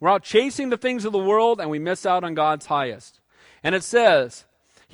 [0.00, 3.20] We're out chasing the things of the world and we miss out on God's highest.
[3.62, 4.44] And it says,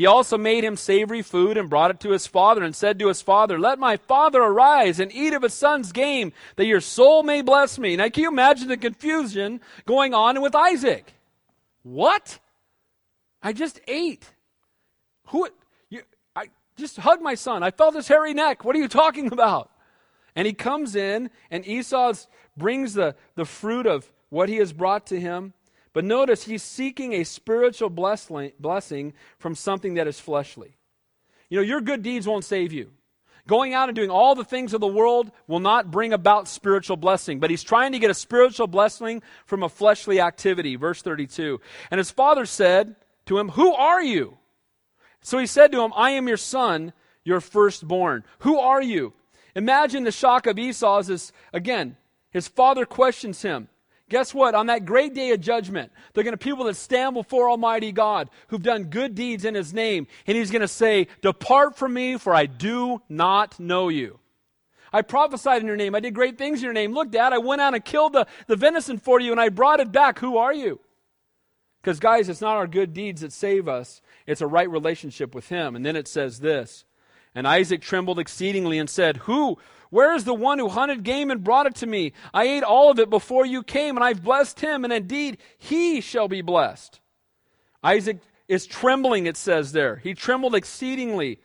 [0.01, 3.09] he also made him savory food and brought it to his father and said to
[3.09, 7.23] his father, Let my father arise and eat of his son's game, that your soul
[7.23, 7.97] may bless me.
[7.97, 11.13] Now, can you imagine the confusion going on with Isaac?
[11.83, 12.39] What?
[13.43, 14.25] I just ate.
[15.27, 15.47] Who?
[15.91, 16.01] You,
[16.35, 16.47] I
[16.79, 17.63] just hugged my son.
[17.63, 18.65] I felt his hairy neck.
[18.65, 19.71] What are you talking about?
[20.35, 22.15] And he comes in, and Esau
[22.57, 25.53] brings the, the fruit of what he has brought to him.
[25.93, 30.77] But notice he's seeking a spiritual blessing from something that is fleshly.
[31.49, 32.93] You know, your good deeds won't save you.
[33.47, 36.97] Going out and doing all the things of the world will not bring about spiritual
[36.97, 40.77] blessing, but he's trying to get a spiritual blessing from a fleshly activity.
[40.77, 41.61] Verse 32.
[41.91, 42.95] And his father said
[43.27, 44.39] to him, Who are you?
[45.23, 46.93] So he said to him, I am your son,
[47.25, 48.25] your firstborn.
[48.41, 49.15] Who are you?
[49.57, 51.97] Imagine the shock of Esau as this, again,
[52.31, 53.69] his father questions him.
[54.11, 54.57] Guess what?
[54.57, 58.29] On that great day of judgment, they're going to people that stand before Almighty God
[58.49, 62.19] who've done good deeds in His name, and He's going to say, Depart from me,
[62.19, 64.19] for I do not know you.
[64.93, 65.95] I prophesied in your name.
[65.95, 66.93] I did great things in your name.
[66.93, 69.79] Look, Dad, I went out and killed the, the venison for you, and I brought
[69.79, 70.19] it back.
[70.19, 70.81] Who are you?
[71.81, 75.49] Because, guys, it's not our good deeds that save us, it's a right relationship with
[75.49, 75.77] Him.
[75.77, 76.85] And then it says this
[77.33, 79.57] And Isaac trembled exceedingly and said, Who?
[79.91, 82.13] Where is the one who hunted game and brought it to me?
[82.33, 86.01] I ate all of it before you came, and I've blessed him, and indeed he
[86.01, 87.01] shall be blessed.
[87.83, 88.19] Isaac
[88.49, 89.97] is trembling, it says there.
[89.97, 91.41] He trembled exceedingly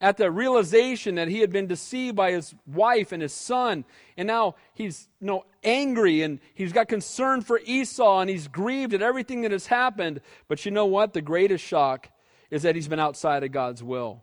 [0.00, 3.84] at the realization that he had been deceived by his wife and his son.
[4.16, 8.92] And now he's you know, angry and he's got concern for Esau and he's grieved
[8.92, 10.20] at everything that has happened.
[10.48, 11.14] But you know what?
[11.14, 12.10] The greatest shock
[12.50, 14.22] is that he's been outside of God's will.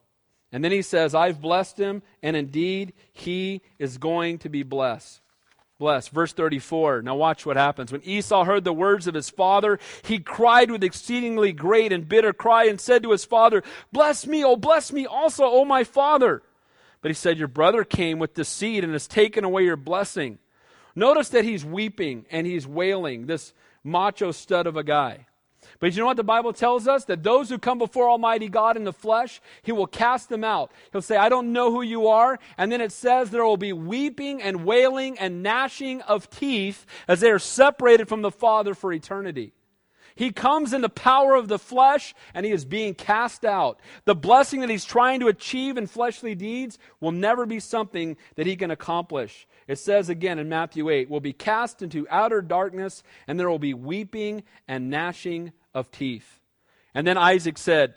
[0.54, 5.20] And then he says, I've blessed him, and indeed he is going to be blessed.
[5.80, 6.12] blessed.
[6.12, 7.02] Verse 34.
[7.02, 7.92] Now watch what happens.
[7.92, 12.34] When Esau heard the words of his father, he cried with exceedingly great and bitter
[12.34, 16.44] cry and said to his father, Bless me, oh, bless me also, O my father.
[17.02, 20.38] But he said, Your brother came with deceit and has taken away your blessing.
[20.96, 25.26] Notice that he's weeping and he's wailing, this macho stud of a guy.
[25.80, 27.06] But you know what the Bible tells us?
[27.06, 30.72] That those who come before Almighty God in the flesh, He will cast them out.
[30.92, 32.40] He'll say, I don't know who you are.
[32.58, 37.20] And then it says there will be weeping and wailing and gnashing of teeth as
[37.20, 39.54] they are separated from the Father for eternity.
[40.16, 43.80] He comes in the power of the flesh and he is being cast out.
[44.06, 48.46] The blessing that he's trying to achieve in fleshly deeds will never be something that
[48.46, 49.48] he can accomplish.
[49.68, 53.60] It says again in Matthew 8, will be cast into outer darkness and there will
[53.60, 56.40] be weeping and gnashing of teeth.
[56.94, 57.96] And then Isaac said,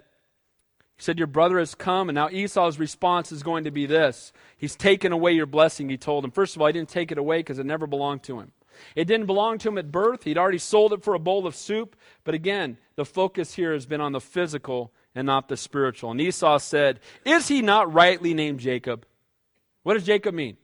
[0.96, 2.08] he said, Your brother has come.
[2.08, 5.96] And now Esau's response is going to be this He's taken away your blessing, he
[5.96, 6.30] told him.
[6.30, 8.52] First of all, he didn't take it away because it never belonged to him.
[8.94, 10.24] It didn't belong to him at birth.
[10.24, 11.96] He'd already sold it for a bowl of soup.
[12.24, 16.10] But again, the focus here has been on the physical and not the spiritual.
[16.10, 19.06] And Esau said, Is he not rightly named Jacob?
[19.82, 20.56] What does Jacob mean?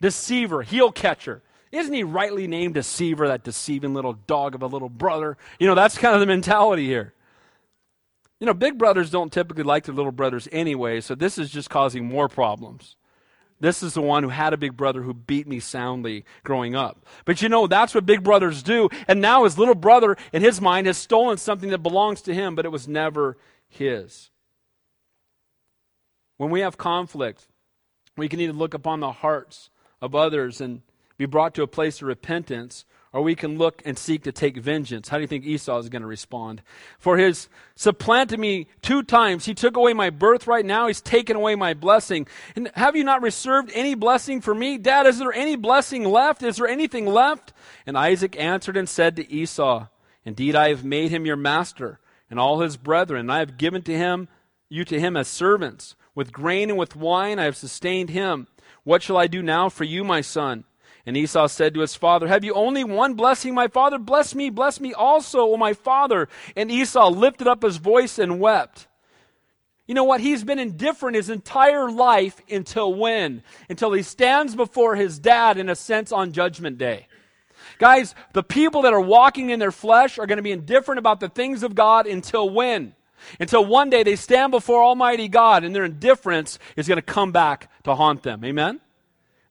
[0.00, 1.42] Deceiver, heel catcher.
[1.72, 5.36] Isn't he rightly named deceiver, that deceiving little dog of a little brother?
[5.58, 7.14] You know, that's kind of the mentality here.
[8.40, 11.70] You know, big brothers don't typically like their little brothers anyway, so this is just
[11.70, 12.96] causing more problems.
[13.60, 17.04] This is the one who had a big brother who beat me soundly growing up.
[17.26, 18.88] But you know, that's what big brothers do.
[19.06, 22.54] And now his little brother, in his mind, has stolen something that belongs to him,
[22.54, 23.36] but it was never
[23.68, 24.30] his.
[26.38, 27.46] When we have conflict,
[28.16, 29.68] we can either look upon the hearts
[30.00, 30.80] of others and
[31.20, 34.56] be brought to a place of repentance, or we can look and seek to take
[34.56, 35.10] vengeance.
[35.10, 36.62] How do you think Esau is going to respond?
[36.98, 39.44] For his supplanted me two times.
[39.44, 40.64] He took away my birthright.
[40.64, 42.26] Now he's taken away my blessing.
[42.56, 44.78] And have you not reserved any blessing for me?
[44.78, 46.42] Dad, is there any blessing left?
[46.42, 47.52] Is there anything left?
[47.84, 49.88] And Isaac answered and said to Esau,
[50.24, 52.00] Indeed, I have made him your master
[52.30, 54.28] and all his brethren, I have given to him
[54.70, 55.96] you to him as servants.
[56.14, 58.46] With grain and with wine I have sustained him.
[58.84, 60.64] What shall I do now for you, my son?
[61.06, 63.98] And Esau said to his father, Have you only one blessing, my father?
[63.98, 66.28] Bless me, bless me also, O my father.
[66.56, 68.86] And Esau lifted up his voice and wept.
[69.86, 70.20] You know what?
[70.20, 73.42] He's been indifferent his entire life until when?
[73.68, 77.08] Until he stands before his dad, in a sense, on Judgment Day.
[77.78, 81.18] Guys, the people that are walking in their flesh are going to be indifferent about
[81.18, 82.94] the things of God until when?
[83.40, 87.32] Until one day they stand before Almighty God and their indifference is going to come
[87.32, 88.44] back to haunt them.
[88.44, 88.80] Amen?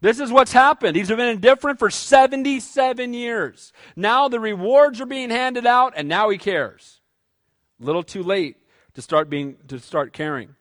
[0.01, 0.95] This is what's happened.
[0.95, 3.73] He's been indifferent for 77 years.
[3.95, 7.01] Now the rewards are being handed out, and now he cares.
[7.81, 8.57] A little too late
[8.93, 10.55] to start being to start caring.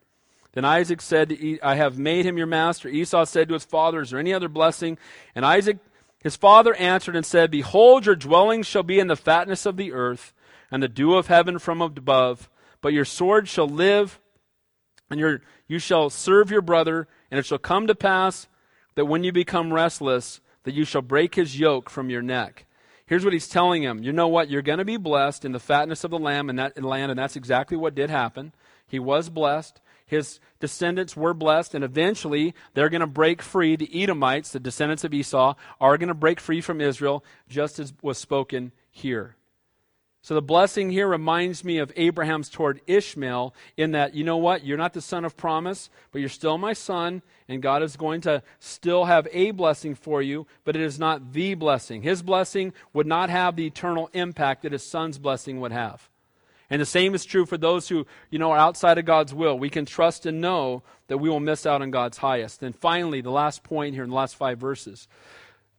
[0.53, 2.89] Then Isaac said, I have made him your master.
[2.89, 4.99] Esau said to his father, Is there any other blessing?
[5.34, 5.78] And Isaac,
[6.20, 9.93] his father, answered and said, Behold, your dwelling shall be in the fatness of the
[9.93, 10.32] earth,
[10.70, 12.51] and the dew of heaven from above.
[12.80, 14.18] But your sword shall live,
[15.11, 18.49] and your, you shall serve your brother, and it shall come to pass
[18.99, 22.67] that when you become restless, that you shall break his yoke from your neck.
[23.07, 24.03] Here's what he's telling him.
[24.03, 24.51] You know what?
[24.51, 27.19] You're going to be blessed in the fatness of the lamb and that land, and
[27.19, 28.53] that's exactly what did happen.
[28.89, 29.81] He was blessed.
[30.05, 33.77] His descendants were blessed, and eventually they're going to break free.
[33.77, 37.93] The Edomites, the descendants of Esau, are going to break free from Israel, just as
[38.03, 39.37] was spoken here.
[40.21, 44.64] So the blessing here reminds me of Abraham's toward Ishmael in that, you know what?
[44.64, 48.21] You're not the son of promise, but you're still my son, and God is going
[48.23, 52.03] to still have a blessing for you, but it is not the blessing.
[52.03, 56.09] His blessing would not have the eternal impact that his son's blessing would have.
[56.71, 59.59] And the same is true for those who, you know, are outside of God's will.
[59.59, 62.62] We can trust and know that we will miss out on God's highest.
[62.62, 65.09] And finally, the last point here in the last five verses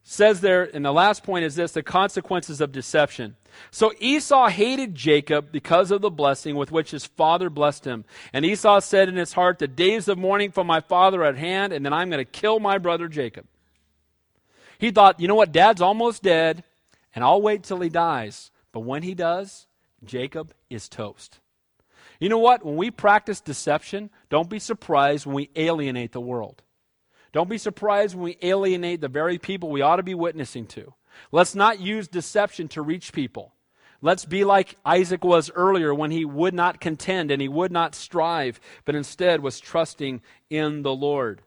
[0.02, 3.36] says there, and the last point is this the consequences of deception.
[3.70, 8.04] So Esau hated Jacob because of the blessing with which his father blessed him.
[8.32, 11.36] And Esau said in his heart, The days of mourning for my father are at
[11.36, 13.46] hand, and then I'm going to kill my brother Jacob.
[14.78, 16.64] He thought, you know what, dad's almost dead,
[17.14, 18.50] and I'll wait till he dies.
[18.72, 19.66] But when he does,
[20.04, 21.38] Jacob is toast.
[22.18, 22.64] You know what?
[22.64, 26.62] When we practice deception, don't be surprised when we alienate the world.
[27.32, 30.94] Don't be surprised when we alienate the very people we ought to be witnessing to.
[31.32, 33.52] Let's not use deception to reach people.
[34.02, 37.94] Let's be like Isaac was earlier when he would not contend and he would not
[37.94, 41.42] strive, but instead was trusting in the Lord.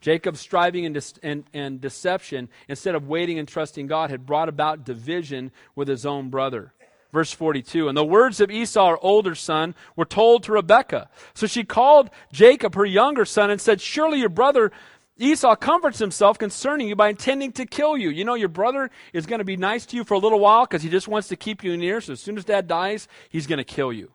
[0.00, 4.50] Jacob's striving and, de- and, and deception, instead of waiting and trusting God, had brought
[4.50, 6.74] about division with his own brother.
[7.10, 11.08] Verse 42 And the words of Esau, her older son, were told to Rebekah.
[11.32, 14.72] So she called Jacob, her younger son, and said, Surely your brother
[15.16, 18.10] Esau comforts himself concerning you by intending to kill you.
[18.10, 20.66] You know, your brother is going to be nice to you for a little while
[20.66, 22.00] because he just wants to keep you near.
[22.00, 24.10] So as soon as dad dies, he's going to kill you.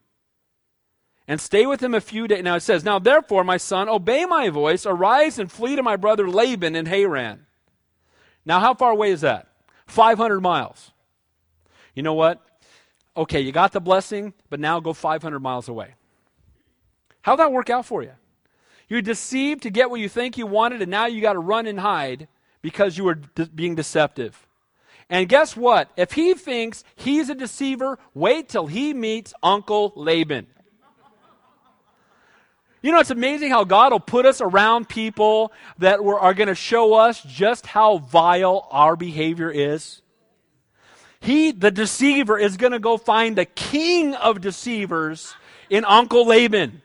[1.25, 2.43] And stay with him a few days.
[2.43, 5.95] Now it says, Now therefore, my son, obey my voice, arise and flee to my
[5.95, 7.45] brother Laban in Haran.
[8.45, 9.47] Now, how far away is that?
[9.87, 10.91] 500 miles.
[11.93, 12.43] You know what?
[13.15, 15.95] Okay, you got the blessing, but now go 500 miles away.
[17.21, 18.13] How'd that work out for you?
[18.89, 21.67] You're deceived to get what you think you wanted, and now you got to run
[21.67, 22.27] and hide
[22.61, 24.47] because you were de- being deceptive.
[25.09, 25.89] And guess what?
[25.95, 30.47] If he thinks he's a deceiver, wait till he meets Uncle Laban.
[32.81, 36.47] You know, it's amazing how God will put us around people that were, are going
[36.47, 40.01] to show us just how vile our behavior is.
[41.19, 45.35] He, the deceiver, is going to go find the king of deceivers
[45.69, 46.81] in Uncle Laban.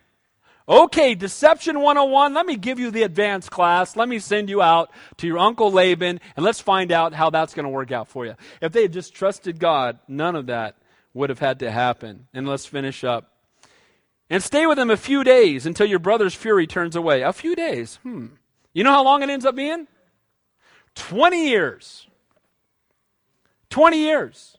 [0.66, 3.96] Okay, Deception 101, let me give you the advanced class.
[3.96, 7.52] Let me send you out to your Uncle Laban, and let's find out how that's
[7.52, 8.34] going to work out for you.
[8.62, 10.76] If they had just trusted God, none of that
[11.12, 12.28] would have had to happen.
[12.32, 13.30] And let's finish up.
[14.30, 17.20] And stay with him a few days until your brother's fury turns away.
[17.20, 17.96] A few days.
[18.02, 18.28] Hmm.
[18.72, 19.86] You know how long it ends up being?
[20.94, 22.06] 20 years.
[23.68, 24.56] 20 years.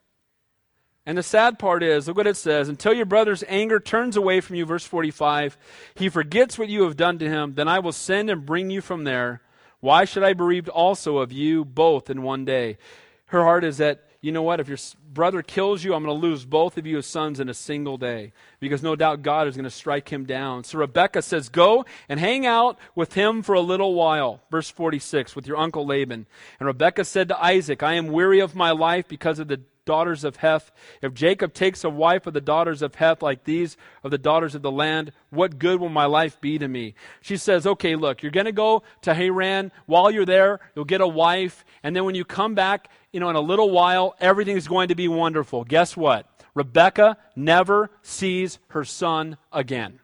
[1.05, 4.41] And the sad part is, look what it says until your brother's anger turns away
[4.41, 5.57] from you, verse 45,
[5.93, 8.81] he forgets what you have done to him, then I will send and bring you
[8.81, 9.41] from there.
[9.81, 12.79] Why should I be bereaved also of you both in one day?
[13.27, 14.79] Her heart is that, you know what, if your
[15.13, 17.97] brother kills you, I'm going to lose both of you as sons in a single
[17.97, 20.63] day, because no doubt God is going to strike him down.
[20.63, 24.41] So Rebekah says, Go and hang out with him for a little while.
[24.49, 26.25] Verse 46, with your uncle Laban.
[26.59, 30.23] And Rebekah said to Isaac, I am weary of my life because of the daughters
[30.23, 30.71] of Heth.
[31.01, 34.55] If Jacob takes a wife of the daughters of Heth like these of the daughters
[34.55, 36.95] of the land, what good will my life be to me?
[37.21, 39.71] She says, okay, look, you're going to go to Haran.
[39.85, 41.63] While you're there, you'll get a wife.
[41.83, 44.95] And then when you come back, you know, in a little while, everything's going to
[44.95, 45.63] be wonderful.
[45.63, 46.27] Guess what?
[46.53, 49.99] Rebecca never sees her son again.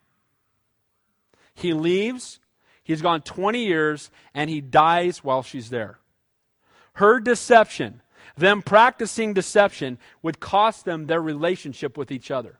[1.53, 2.39] He leaves.
[2.83, 5.99] He's gone 20 years and he dies while she's there.
[6.93, 8.01] Her deception
[8.37, 12.57] them practicing deception would cost them their relationship with each other.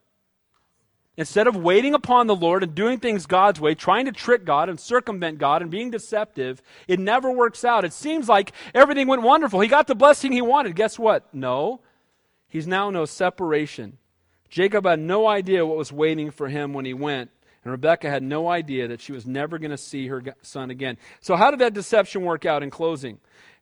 [1.18, 4.70] Instead of waiting upon the Lord and doing things God's way, trying to trick God
[4.70, 7.84] and circumvent God and being deceptive, it never works out.
[7.84, 9.60] It seems like everything went wonderful.
[9.60, 10.76] He got the blessing he wanted.
[10.76, 11.34] Guess what?
[11.34, 11.82] No.
[12.48, 13.98] He's now no separation.
[14.50, 17.30] Jacob had no idea what was waiting for him when he went,
[17.64, 20.98] and Rebecca had no idea that she was never going to see her son again.
[21.20, 23.20] So, how did that deception work out in closing?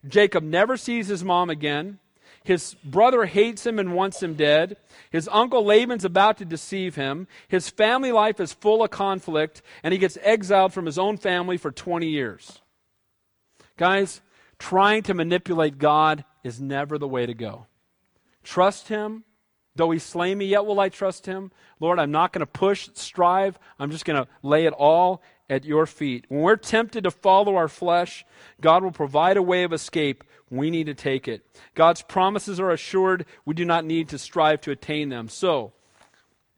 [0.07, 1.99] Jacob never sees his mom again.
[2.43, 4.77] His brother hates him and wants him dead.
[5.11, 7.27] His uncle Laban's about to deceive him.
[7.47, 11.57] His family life is full of conflict, and he gets exiled from his own family
[11.57, 12.61] for 20 years.
[13.77, 14.21] Guys,
[14.57, 17.67] trying to manipulate God is never the way to go.
[18.43, 19.25] Trust him.
[19.79, 21.53] Though he slay me, yet will I trust him.
[21.79, 23.57] Lord, I'm not going to push, strive.
[23.79, 26.25] I'm just going to lay it all at your feet.
[26.27, 28.25] When we're tempted to follow our flesh,
[28.59, 30.25] God will provide a way of escape.
[30.49, 31.45] We need to take it.
[31.75, 33.25] God's promises are assured.
[33.45, 35.29] We do not need to strive to attain them.
[35.29, 35.71] So,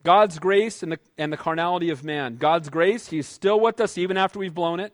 [0.02, 2.38] God's grace and the, and the carnality of man.
[2.38, 4.92] God's grace, He's still with us even after we've blown it.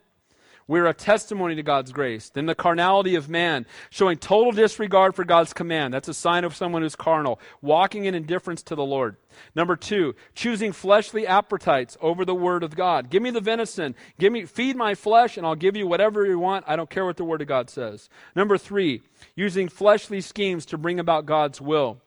[0.69, 2.29] We're a testimony to God's grace.
[2.29, 5.95] Then the carnality of man, showing total disregard for God's command.
[5.95, 9.17] That's a sign of someone who's carnal, walking in indifference to the Lord.
[9.55, 13.09] Number two, choosing fleshly appetites over the word of God.
[13.09, 13.95] Give me the venison.
[14.19, 16.67] Give me, feed my flesh, and I'll give you whatever you want.
[16.69, 18.11] I don't care what the word of God says.
[18.37, 19.01] Number three,
[19.35, 22.03] using fleshly schemes to bring about God's will.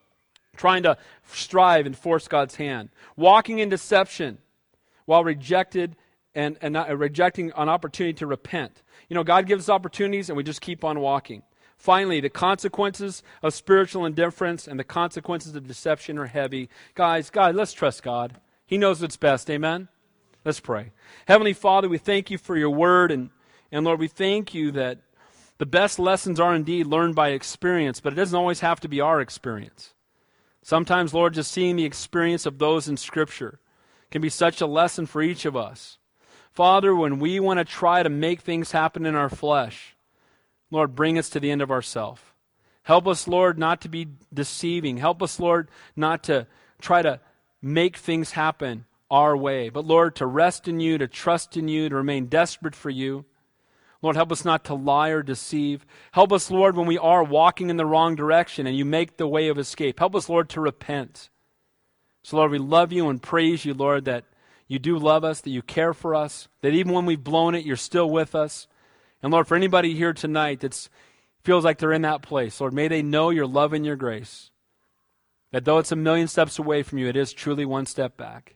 [0.56, 2.90] Trying to strive and force God's hand.
[3.16, 4.38] Walking in deception
[5.06, 5.96] while rejected
[6.36, 8.82] and, and not, uh, rejecting an opportunity to repent.
[9.10, 11.44] You know, God gives us opportunities and we just keep on walking.
[11.78, 16.70] Finally, the consequences of spiritual indifference and the consequences of deception are heavy.
[16.94, 18.40] Guys, God, let's trust God.
[18.66, 19.50] He knows what's best.
[19.50, 19.88] Amen?
[20.46, 20.92] Let's pray.
[21.28, 23.12] Heavenly Father, we thank you for your word.
[23.12, 23.32] And,
[23.72, 25.00] and Lord, we thank you that
[25.58, 29.02] the best lessons are indeed learned by experience, but it doesn't always have to be
[29.02, 29.94] our experience.
[30.64, 33.60] Sometimes, Lord, just seeing the experience of those in Scripture
[34.12, 35.98] can be such a lesson for each of us.
[36.52, 39.96] Father, when we want to try to make things happen in our flesh,
[40.70, 42.34] Lord, bring us to the end of ourself.
[42.84, 44.98] Help us, Lord, not to be deceiving.
[44.98, 46.48] Help us, Lord, not to
[46.82, 47.20] try to
[47.62, 51.90] make things happen our way, but Lord, to rest in you, to trust in you,
[51.90, 53.26] to remain desperate for you.
[54.02, 55.86] Lord, help us not to lie or deceive.
[56.12, 59.28] Help us, Lord, when we are walking in the wrong direction and you make the
[59.28, 60.00] way of escape.
[60.00, 61.30] Help us, Lord, to repent.
[62.24, 64.26] So, Lord, we love you and praise you, Lord, that
[64.72, 67.66] you do love us, that you care for us, that even when we've blown it,
[67.66, 68.68] you're still with us.
[69.22, 70.88] And Lord, for anybody here tonight that
[71.44, 74.50] feels like they're in that place, Lord, may they know your love and your grace.
[75.52, 78.56] That though it's a million steps away from you, it is truly one step back.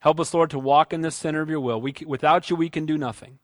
[0.00, 1.80] Help us, Lord, to walk in the center of your will.
[1.80, 3.38] We, without you, we can do nothing.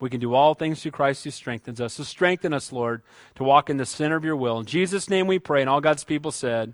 [0.00, 1.92] We can do all things through Christ who strengthens us.
[1.92, 3.02] So strengthen us, Lord,
[3.34, 4.58] to walk in the center of your will.
[4.58, 6.72] In Jesus' name we pray, and all God's people said,